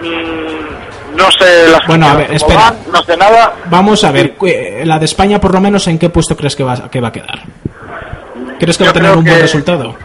mm, 0.01 1.15
no 1.17 1.31
sé 1.31 1.67
las 1.71 1.85
Bueno, 1.87 2.07
a 2.07 2.15
ver, 2.15 2.33
espera. 2.33 2.59
van, 2.59 2.77
no 2.91 3.03
sé 3.03 3.15
nada. 3.15 3.53
Vamos 3.69 4.03
a 4.03 4.11
ver, 4.11 4.33
eh, 4.43 4.81
la 4.85 4.97
de 4.97 5.05
España, 5.05 5.39
por 5.39 5.53
lo 5.53 5.61
menos, 5.61 5.87
¿en 5.87 5.99
qué 5.99 6.09
puesto 6.09 6.35
crees 6.35 6.55
que 6.55 6.63
va, 6.63 6.89
que 6.89 6.99
va 6.99 7.09
a 7.09 7.11
quedar? 7.11 7.39
¿Crees 8.59 8.75
que 8.77 8.85
Yo 8.85 8.87
va 8.87 8.91
a 8.91 8.93
tener 8.93 9.11
un 9.15 9.23
buen 9.23 9.35
que- 9.35 9.41
resultado? 9.43 9.95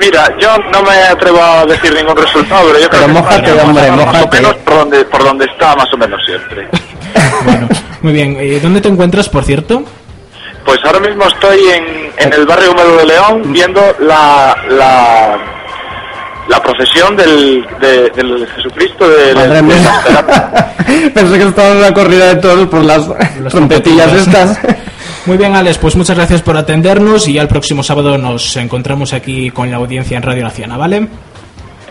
Mira, 0.00 0.28
yo 0.38 0.56
no 0.72 0.82
me 0.82 0.96
atrevo 1.10 1.42
a 1.42 1.64
decir 1.66 1.92
ningún 1.94 2.16
resultado, 2.16 2.66
pero 2.68 2.80
yo 2.80 2.88
creo 2.90 3.02
Pero 3.06 3.12
que 3.14 3.18
España 3.50 3.62
hombre, 3.64 3.90
más 3.90 4.22
o 4.24 4.28
menos 4.28 4.54
por 4.56 4.74
donde, 4.74 5.04
por 5.06 5.24
donde 5.24 5.44
está 5.46 5.74
más 5.76 5.92
o 5.92 5.96
menos 5.96 6.20
siempre. 6.26 6.68
Bueno, 7.44 7.68
muy 8.02 8.12
bien. 8.12 8.36
Eh, 8.38 8.58
¿Dónde 8.62 8.80
te 8.80 8.88
encuentras, 8.88 9.28
por 9.28 9.44
cierto? 9.44 9.82
Pues 10.64 10.78
ahora 10.84 11.00
mismo 11.00 11.24
estoy 11.26 11.58
en, 11.68 12.10
en 12.18 12.32
el 12.32 12.46
barrio 12.46 12.72
húmedo 12.72 12.96
de 12.96 13.04
León 13.06 13.52
viendo 13.52 13.80
la, 14.00 14.56
la, 14.70 15.38
la 16.48 16.62
procesión 16.62 17.16
del, 17.16 17.64
de- 17.80 18.10
del 18.10 18.46
Jesucristo 18.56 19.08
de, 19.08 19.34
Madre 19.34 19.62
la. 19.62 20.74
Pensé 21.14 21.38
que 21.38 21.44
estaba 21.48 21.68
en 21.68 21.76
una 21.78 21.94
corrida 21.94 22.26
de 22.34 22.36
toros 22.36 22.66
por 22.68 22.84
las 22.84 23.08
trompetillas. 23.50 24.12
estas. 24.12 24.58
Muy 25.26 25.36
bien, 25.36 25.56
Alex, 25.56 25.78
pues 25.78 25.96
muchas 25.96 26.16
gracias 26.16 26.40
por 26.42 26.56
atendernos 26.56 27.26
y 27.26 27.32
ya 27.34 27.42
el 27.42 27.48
próximo 27.48 27.82
sábado 27.82 28.16
nos 28.16 28.56
encontramos 28.56 29.12
aquí 29.12 29.50
con 29.50 29.70
la 29.70 29.76
audiencia 29.78 30.16
en 30.16 30.22
Radio 30.22 30.44
Nacional, 30.44 30.78
¿vale? 30.78 31.08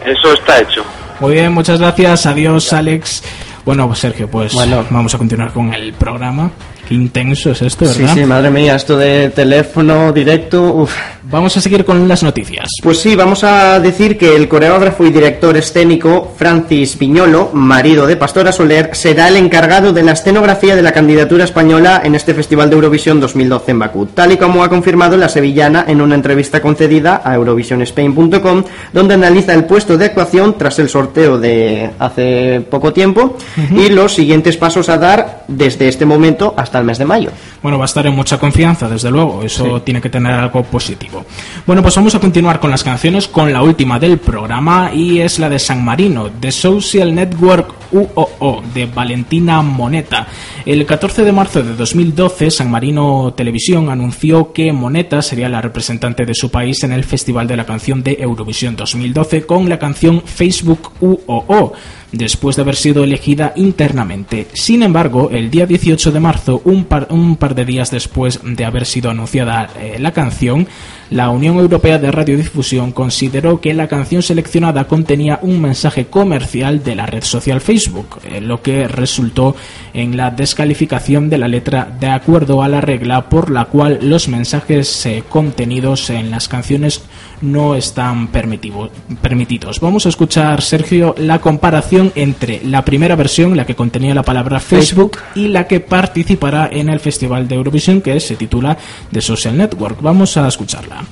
Eso 0.06 0.34
está 0.34 0.60
hecho. 0.62 0.84
Muy 1.20 1.34
bien, 1.34 1.52
muchas 1.52 1.80
gracias. 1.80 2.26
Adiós, 2.26 2.72
Alex. 2.72 3.24
Bueno, 3.66 3.88
pues, 3.88 4.00
Sergio, 4.00 4.30
pues 4.30 4.54
Bueno. 4.54 4.86
vamos 4.90 5.14
a 5.16 5.18
continuar 5.18 5.52
con 5.52 5.74
el 5.74 5.92
programa. 5.94 6.50
Qué 6.88 6.94
intenso 6.94 7.50
es 7.52 7.62
esto, 7.64 7.86
Sí, 7.88 8.02
¿verdad? 8.04 8.14
sí, 8.14 8.24
madre 8.26 8.52
mía, 8.52 8.76
esto 8.76 8.96
de 8.96 9.30
teléfono 9.32 10.14
directo, 10.14 10.62
uf. 10.74 10.96
Vamos 11.36 11.58
a 11.58 11.60
seguir 11.60 11.84
con 11.84 12.08
las 12.08 12.24
noticias. 12.24 12.70
Pues 12.82 13.02
sí, 13.02 13.14
vamos 13.14 13.44
a 13.44 13.82
decir 13.82 14.18
que 14.18 14.38
el 14.38 14.48
coreógrafo 14.48 15.06
y 15.06 15.12
director 15.12 15.58
escénico 15.58 16.32
Francis 16.38 16.96
Piñolo, 16.96 17.50
marido 17.52 18.08
de 18.08 18.16
Pastora 18.16 18.54
Soler, 18.54 18.92
será 18.94 19.28
el 19.28 19.36
encargado 19.36 19.92
de 19.92 20.02
la 20.02 20.14
escenografía 20.14 20.78
de 20.78 20.82
la 20.82 20.94
candidatura 20.94 21.44
española 21.44 22.00
en 22.06 22.16
este 22.16 22.34
Festival 22.34 22.70
de 22.70 22.78
Eurovisión 22.78 23.20
2012 23.20 23.72
en 23.72 23.80
Bakú, 23.80 24.06
tal 24.06 24.32
y 24.32 24.38
como 24.38 24.64
ha 24.64 24.70
confirmado 24.70 25.18
la 25.18 25.28
sevillana 25.28 25.84
en 25.90 26.00
una 26.00 26.16
entrevista 26.16 26.62
concedida 26.62 27.22
a 27.22 27.36
EurovisionSpain.com, 27.36 28.64
donde 28.94 29.14
analiza 29.16 29.54
el 29.54 29.66
puesto 29.66 29.98
de 29.98 30.06
actuación 30.06 30.58
tras 30.58 30.80
el 30.80 30.88
sorteo 30.88 31.38
de 31.38 31.90
hace 32.00 32.62
poco 32.62 32.94
tiempo 32.94 33.36
y 33.72 33.90
los 33.90 34.14
siguientes 34.14 34.56
pasos 34.56 34.88
a 34.88 34.98
dar 34.98 35.44
desde 35.50 35.90
este 35.90 36.06
momento 36.06 36.54
hasta 36.56 36.80
el 36.80 36.86
mes 36.86 36.98
de 36.98 37.04
mayo. 37.04 37.32
Bueno, 37.62 37.78
va 37.78 37.84
a 37.84 37.88
estar 37.92 38.06
en 38.06 38.16
mucha 38.16 38.38
confianza, 38.38 38.88
desde 38.88 39.12
luego. 39.12 39.44
Eso 39.44 39.82
tiene 39.82 40.00
que 40.00 40.10
tener 40.10 40.32
algo 40.32 40.64
positivo. 40.64 41.25
Bueno, 41.66 41.82
pues 41.82 41.96
vamos 41.96 42.14
a 42.16 42.20
continuar 42.20 42.60
con 42.60 42.72
las 42.72 42.84
canciones, 42.84 43.28
con 43.28 43.52
la 43.52 43.64
última 43.64 44.00
del 44.00 44.18
programa 44.18 44.92
y 44.94 45.20
es 45.20 45.40
la 45.40 45.50
de 45.50 45.60
San 45.60 45.84
Marino, 45.84 46.30
The 46.40 46.52
Social 46.52 47.14
Network 47.14 47.85
UOO 47.96 48.62
de 48.74 48.86
Valentina 48.86 49.62
Moneta. 49.62 50.28
El 50.66 50.86
14 50.86 51.24
de 51.24 51.32
marzo 51.32 51.64
de 51.64 51.76
2012, 51.76 52.52
San 52.52 52.70
Marino 52.70 53.34
Televisión 53.36 53.90
anunció 53.90 54.52
que 54.52 54.74
Moneta 54.74 55.22
sería 55.22 55.48
la 55.48 55.62
representante 55.62 56.26
de 56.26 56.36
su 56.36 56.52
país 56.52 56.84
en 56.84 56.92
el 56.92 57.06
Festival 57.06 57.48
de 57.48 57.58
la 57.58 57.66
Canción 57.66 58.04
de 58.04 58.18
Eurovisión 58.20 58.76
2012 58.76 59.46
con 59.46 59.70
la 59.70 59.80
canción 59.80 60.22
Facebook 60.26 60.92
UOO 61.00 61.74
después 62.12 62.56
de 62.56 62.62
haber 62.62 62.76
sido 62.76 63.04
elegida 63.04 63.54
internamente. 63.56 64.48
Sin 64.54 64.84
embargo, 64.84 65.30
el 65.32 65.50
día 65.50 65.66
18 65.66 66.12
de 66.12 66.20
marzo, 66.20 66.62
un 66.66 66.86
par, 66.86 67.08
un 67.10 67.36
par 67.36 67.56
de 67.56 67.66
días 67.66 67.92
después 67.92 68.40
de 68.44 68.66
haber 68.66 68.86
sido 68.86 69.10
anunciada 69.10 69.70
eh, 69.80 69.98
la 70.00 70.12
canción, 70.12 70.68
la 71.10 71.30
Unión 71.30 71.58
Europea 71.58 72.00
de 72.00 72.12
Radiodifusión 72.12 72.92
consideró 72.92 73.62
que 73.62 73.74
la 73.74 73.88
canción 73.88 74.24
seleccionada 74.24 74.88
contenía 74.88 75.40
un 75.42 75.62
mensaje 75.62 76.08
comercial 76.08 76.84
de 76.84 76.96
la 76.96 77.06
red 77.06 77.24
social 77.24 77.62
Facebook, 77.62 77.85
eh, 78.24 78.42
lo 78.42 78.62
que 78.62 78.88
resultó 78.88 79.56
en 79.94 80.18
la 80.18 80.32
descalificación 80.32 81.30
de 81.30 81.38
la 81.38 81.48
letra 81.48 81.88
de 82.00 82.08
acuerdo 82.08 82.64
a 82.64 82.68
la 82.68 82.82
regla 82.82 83.30
por 83.30 83.50
la 83.50 83.66
cual 83.66 84.00
los 84.02 84.28
mensajes 84.28 85.06
eh, 85.06 85.24
contenidos 85.28 86.10
en 86.10 86.32
las 86.32 86.48
canciones 86.48 87.04
no 87.42 87.76
están 87.76 88.28
permitidos. 88.28 89.80
Vamos 89.80 90.06
a 90.06 90.10
escuchar, 90.10 90.62
Sergio, 90.62 91.16
la 91.18 91.40
comparación 91.40 92.12
entre 92.16 92.62
la 92.64 92.84
primera 92.86 93.16
versión, 93.16 93.56
la 93.56 93.66
que 93.66 93.76
contenía 93.76 94.16
la 94.16 94.24
palabra 94.24 94.60
Facebook, 94.60 95.18
y 95.36 95.48
la 95.48 95.68
que 95.68 95.80
participará 95.80 96.70
en 96.72 96.90
el 96.90 97.00
Festival 97.00 97.48
de 97.48 97.56
Eurovisión, 97.56 98.02
que 98.02 98.20
se 98.20 98.36
titula 98.36 98.78
The 99.12 99.22
Social 99.22 99.58
Network. 99.58 100.02
Vamos 100.02 100.38
a 100.38 100.48
escucharla. 100.48 101.04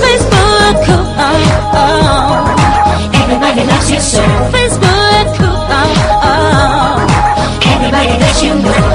Facebook, 0.00 0.78
oh, 0.88 1.72
oh. 1.74 1.87
Everybody 3.48 3.72
loves 3.72 3.90
you 3.90 3.98
so. 3.98 4.20
Facebook, 4.52 5.28
oh, 5.40 5.70
oh. 6.22 6.98
Everybody 7.64 8.18
that 8.20 8.42
you 8.42 8.54
know. 8.62 8.87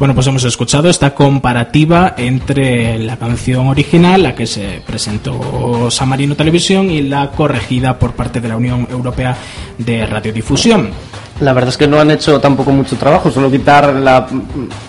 Bueno, 0.00 0.14
pues 0.14 0.26
hemos 0.28 0.44
escuchado 0.44 0.88
esta 0.88 1.14
comparativa 1.14 2.14
entre 2.16 2.98
la 2.98 3.18
canción 3.18 3.66
original, 3.66 4.22
la 4.22 4.34
que 4.34 4.46
se 4.46 4.82
presentó 4.86 5.90
San 5.90 6.08
Marino 6.08 6.34
Televisión, 6.34 6.90
y 6.90 7.02
la 7.02 7.30
corregida 7.32 7.98
por 7.98 8.12
parte 8.12 8.40
de 8.40 8.48
la 8.48 8.56
Unión 8.56 8.88
Europea 8.90 9.36
de 9.76 10.06
Radiodifusión. 10.06 10.88
La 11.42 11.52
verdad 11.52 11.68
es 11.68 11.76
que 11.76 11.86
no 11.86 12.00
han 12.00 12.10
hecho 12.10 12.40
tampoco 12.40 12.70
mucho 12.70 12.96
trabajo, 12.96 13.30
solo 13.30 13.50
quitar 13.50 13.92
la 13.92 14.26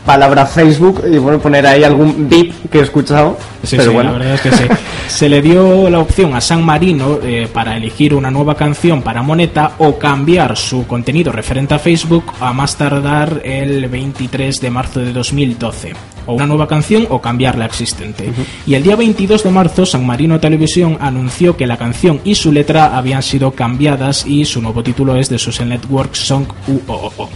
palabra 0.05 0.45
Facebook 0.45 1.03
y 1.05 1.19
poner 1.39 1.67
ahí 1.67 1.83
algún 1.83 2.29
beep 2.29 2.69
que 2.69 2.79
he 2.79 2.81
escuchado. 2.83 3.37
Sí, 3.63 3.77
pero 3.77 3.91
sí, 3.91 3.93
bueno. 3.93 4.11
la 4.11 4.17
verdad 4.17 4.35
es 4.35 4.41
que 4.41 4.51
sí. 4.51 4.63
Se 5.07 5.29
le 5.29 5.41
dio 5.41 5.89
la 5.89 5.99
opción 5.99 6.33
a 6.33 6.41
San 6.41 6.63
Marino 6.63 7.19
eh, 7.21 7.47
para 7.51 7.77
elegir 7.77 8.13
una 8.13 8.31
nueva 8.31 8.55
canción 8.55 9.01
para 9.01 9.21
Moneta 9.21 9.73
o 9.79 9.97
cambiar 9.97 10.57
su 10.57 10.87
contenido 10.87 11.31
referente 11.31 11.73
a 11.73 11.79
Facebook 11.79 12.25
a 12.39 12.53
más 12.53 12.77
tardar 12.77 13.41
el 13.43 13.87
23 13.87 14.59
de 14.59 14.69
marzo 14.69 14.99
de 14.99 15.13
2012. 15.13 15.93
O 16.27 16.33
una 16.33 16.45
nueva 16.45 16.67
canción 16.67 17.07
o 17.09 17.19
cambiar 17.19 17.57
la 17.57 17.65
existente. 17.65 18.31
Y 18.67 18.75
el 18.75 18.83
día 18.83 18.95
22 18.95 19.43
de 19.43 19.49
marzo, 19.49 19.85
San 19.85 20.05
Marino 20.05 20.39
Televisión 20.39 20.97
anunció 21.01 21.57
que 21.57 21.65
la 21.65 21.77
canción 21.77 22.21
y 22.23 22.35
su 22.35 22.51
letra 22.51 22.95
habían 22.97 23.23
sido 23.23 23.51
cambiadas 23.51 24.25
y 24.25 24.45
su 24.45 24.61
nuevo 24.61 24.83
título 24.83 25.15
es 25.15 25.29
The 25.29 25.39
Social 25.39 25.69
Network 25.69 26.13
Song 26.13 26.45
UOO 26.67 27.29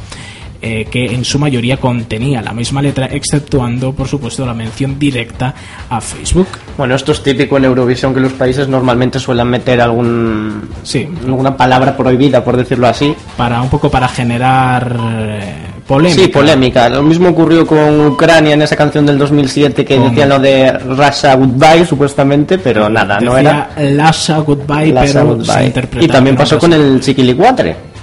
eh, 0.67 0.87
que 0.89 1.05
en 1.05 1.23
su 1.23 1.37
mayoría 1.37 1.77
contenía 1.77 2.41
la 2.41 2.51
misma 2.51 2.81
letra, 2.81 3.05
exceptuando, 3.05 3.93
por 3.93 4.07
supuesto, 4.07 4.45
la 4.47 4.53
mención 4.55 4.97
directa 4.97 5.53
a 5.91 6.01
Facebook. 6.01 6.47
Bueno, 6.75 6.95
esto 6.95 7.11
es 7.11 7.21
típico 7.21 7.57
en 7.57 7.65
Eurovisión 7.65 8.15
que 8.15 8.19
los 8.19 8.33
países 8.33 8.67
normalmente 8.67 9.19
suelen 9.19 9.47
meter 9.47 9.79
algún 9.79 10.69
Sí. 10.81 11.07
alguna 11.23 11.55
palabra 11.55 11.95
prohibida, 11.95 12.43
por 12.43 12.57
decirlo 12.57 12.87
así. 12.87 13.13
Para 13.37 13.61
un 13.61 13.69
poco 13.69 13.91
para 13.91 14.07
generar 14.07 14.97
eh, 15.39 15.53
polémica. 15.87 16.21
Sí, 16.23 16.27
polémica. 16.29 16.89
Lo 16.89 17.03
mismo 17.03 17.29
ocurrió 17.29 17.67
con 17.67 18.07
Ucrania 18.07 18.55
en 18.55 18.63
esa 18.63 18.75
canción 18.75 19.05
del 19.05 19.19
2007 19.19 19.85
que 19.85 19.97
Con- 19.97 20.09
decían 20.09 20.29
lo 20.29 20.39
de 20.39 20.71
Russia 20.79 21.35
Goodbye, 21.35 21.85
supuestamente, 21.85 22.57
pero 22.57 22.89
nada, 22.89 23.19
no 23.19 23.35
Decía 23.35 23.69
era 23.77 23.91
Lasha 23.91 24.39
Goodbye, 24.39 24.93
pero 24.99 25.25
Goodbye. 25.35 25.71
se 25.71 26.03
Y 26.03 26.07
también 26.07 26.35
pasó 26.35 26.57
con 26.57 26.73
el 26.73 26.99
Chiquilicuatre. 27.01 27.93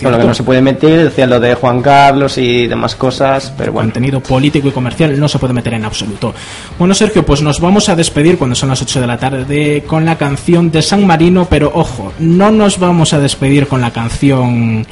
Con 0.00 0.12
lo 0.12 0.18
que 0.18 0.24
no 0.24 0.34
se 0.34 0.44
puede 0.44 0.62
meter, 0.62 1.04
decía 1.04 1.26
lo 1.26 1.40
de 1.40 1.54
Juan 1.54 1.82
Carlos 1.82 2.38
y 2.38 2.68
demás 2.68 2.94
cosas, 2.94 3.52
pero 3.58 3.72
bueno. 3.72 3.88
contenido 3.88 4.20
político 4.20 4.68
y 4.68 4.70
comercial 4.70 5.18
no 5.18 5.26
se 5.28 5.40
puede 5.40 5.52
meter 5.52 5.74
en 5.74 5.84
absoluto. 5.84 6.32
Bueno, 6.78 6.94
Sergio, 6.94 7.26
pues 7.26 7.42
nos 7.42 7.60
vamos 7.60 7.88
a 7.88 7.96
despedir 7.96 8.38
cuando 8.38 8.54
son 8.54 8.68
las 8.68 8.80
8 8.80 9.00
de 9.00 9.06
la 9.08 9.18
tarde 9.18 9.82
con 9.84 10.04
la 10.04 10.16
canción 10.16 10.70
de 10.70 10.82
San 10.82 11.04
Marino, 11.04 11.48
pero 11.50 11.72
ojo, 11.74 12.12
no 12.20 12.52
nos 12.52 12.78
vamos 12.78 13.12
a 13.12 13.18
despedir 13.18 13.66
con 13.66 13.80
la 13.80 13.90
canción 13.90 14.86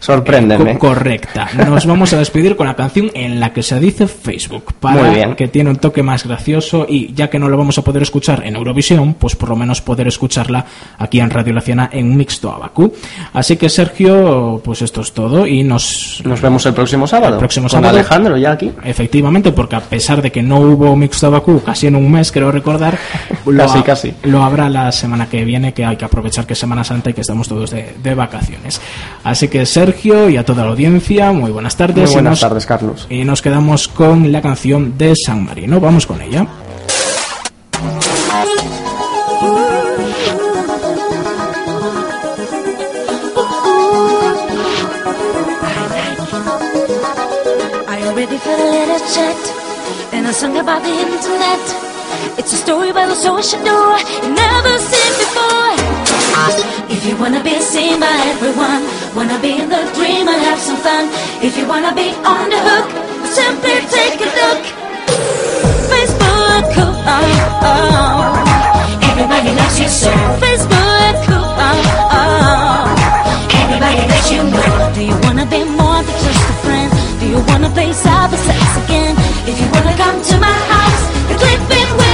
Sorpréndeme. 0.00 0.72
co- 0.78 0.88
correcta. 0.88 1.48
Nos 1.68 1.86
vamos 1.86 2.12
a 2.12 2.18
despedir 2.18 2.56
con 2.56 2.66
la 2.66 2.74
canción 2.74 3.10
en 3.14 3.38
la 3.38 3.52
que 3.52 3.62
se 3.62 3.78
dice 3.78 4.06
Facebook, 4.08 4.72
para 4.80 5.02
Muy 5.02 5.10
bien. 5.14 5.34
que 5.36 5.46
tiene 5.48 5.70
un 5.70 5.76
toque 5.76 6.02
más 6.02 6.26
gracioso 6.26 6.86
y 6.88 7.12
ya 7.14 7.28
que 7.30 7.38
no 7.38 7.48
lo 7.48 7.56
vamos 7.56 7.78
a 7.78 7.82
poder 7.82 8.02
escuchar 8.02 8.42
en 8.46 8.56
Eurovisión, 8.56 9.14
pues 9.14 9.36
por 9.36 9.50
lo 9.50 9.56
menos 9.56 9.80
poder 9.82 10.08
escucharla 10.08 10.64
aquí 10.98 11.20
en 11.20 11.30
Radio 11.30 11.52
La 11.52 11.60
Ciana 11.60 11.90
en 11.92 12.16
Mixto 12.16 12.50
Abacú. 12.50 12.92
Así 13.34 13.56
que 13.56 13.68
Sergio, 13.68 14.60
pues 14.64 14.82
esto 14.82 15.02
es 15.02 15.12
todo 15.12 15.46
y 15.46 15.62
nos 15.62 16.22
Nos 16.24 16.40
vemos 16.40 16.64
el 16.66 16.72
próximo 16.74 17.06
sábado. 17.06 17.34
El 17.34 17.38
próximo 17.38 17.64
con 17.64 17.70
sábado. 17.70 17.90
Alejandro 17.90 18.36
ya 18.38 18.52
aquí. 18.52 18.72
Efectivamente, 18.82 19.52
porque 19.52 19.76
a 19.76 19.80
pesar 19.80 20.22
de 20.22 20.32
que 20.32 20.42
no 20.42 20.60
hubo 20.60 20.96
Mixto 20.96 21.26
Abacú 21.26 21.60
casi 21.62 21.88
en 21.88 21.94
un 21.96 22.10
mes, 22.10 22.32
creo 22.32 22.50
recordar, 22.50 22.98
lo, 23.46 23.62
Casi, 23.64 23.78
ha- 23.78 23.84
casi. 23.84 24.14
lo 24.22 24.42
habrá 24.42 24.70
la 24.70 24.90
semana 24.92 25.28
que 25.28 25.44
viene, 25.44 25.74
que 25.74 25.84
hay 25.84 25.96
que 25.96 26.06
aprovechar 26.06 26.46
que 26.46 26.54
es 26.54 26.58
Semana 26.58 26.84
Santa 26.84 27.10
y 27.10 27.12
que 27.12 27.20
estamos 27.20 27.46
todos 27.46 27.70
de, 27.70 27.94
de 28.02 28.14
vacaciones. 28.14 28.80
Así 29.24 29.48
que 29.48 29.66
Sergio 29.66 29.89
y 30.30 30.36
a 30.36 30.44
toda 30.44 30.64
la 30.64 30.70
audiencia, 30.70 31.32
muy 31.32 31.50
buenas 31.50 31.76
tardes. 31.76 32.04
Muy 32.06 32.14
buenas 32.14 32.30
nos- 32.32 32.40
tardes, 32.40 32.66
Carlos. 32.66 33.06
Y 33.10 33.24
nos 33.24 33.42
quedamos 33.42 33.88
con 33.88 34.30
la 34.32 34.40
canción 34.40 34.96
de 34.96 35.14
San 35.16 35.44
Marino. 35.44 35.80
Vamos 35.80 36.06
con 36.06 36.20
ella. 36.22 36.46
Are 47.88 47.98
you 47.98 48.14
ready 48.14 48.38
for 48.38 48.54
the 48.56 48.68
little 48.76 49.00
chat? 49.14 49.38
And 50.12 50.26
a 50.26 50.32
song 50.32 50.56
about 50.58 50.82
the 50.82 50.94
internet. 51.06 51.64
It's 52.38 52.52
a 52.52 52.56
story 52.56 52.90
about 52.90 53.10
a 53.10 53.14
social 53.16 53.62
door 53.64 53.98
you 54.22 54.34
never 54.34 54.78
seen 54.78 55.12
before. 55.24 55.59
If 56.88 57.04
you 57.04 57.16
wanna 57.18 57.42
be 57.44 57.60
seen 57.60 58.00
by 58.00 58.16
everyone, 58.32 58.82
wanna 59.14 59.38
be 59.40 59.60
in 59.60 59.68
the 59.68 59.82
dream 59.92 60.26
and 60.26 60.40
have 60.48 60.58
some 60.58 60.78
fun. 60.78 61.04
If 61.44 61.56
you 61.58 61.68
wanna 61.68 61.92
be 61.94 62.14
on 62.24 62.48
the 62.48 62.60
hook, 62.68 62.88
simply 63.28 63.76
take 63.92 64.16
a 64.24 64.30
look. 64.40 64.62
Facebook, 65.92 66.64
oh, 66.80 67.04
oh. 67.12 67.68
oh. 67.68 69.10
everybody 69.10 69.50
loves 69.54 69.78
you 69.80 69.88
so. 69.88 70.12
Facebook, 70.40 71.16
oh, 71.28 71.60
oh, 71.68 72.18
oh. 72.20 73.60
everybody 73.62 74.00
that 74.08 74.24
you 74.32 74.40
know. 74.48 74.94
Do 74.96 75.02
you 75.04 75.16
wanna 75.26 75.44
be 75.44 75.64
more 75.64 76.00
than 76.00 76.16
just 76.24 76.44
a 76.48 76.56
friend? 76.64 76.90
Do 77.20 77.26
you 77.28 77.40
wanna 77.52 77.68
play 77.68 77.90
cyber 77.92 78.40
sex 78.48 78.64
again? 78.84 79.14
If 79.44 79.60
you 79.60 79.68
wanna 79.76 79.94
come 79.96 80.16
to 80.30 80.36
my 80.40 80.56
house, 80.72 81.04
click 81.36 81.60
me 81.68 81.82
with. 81.98 82.09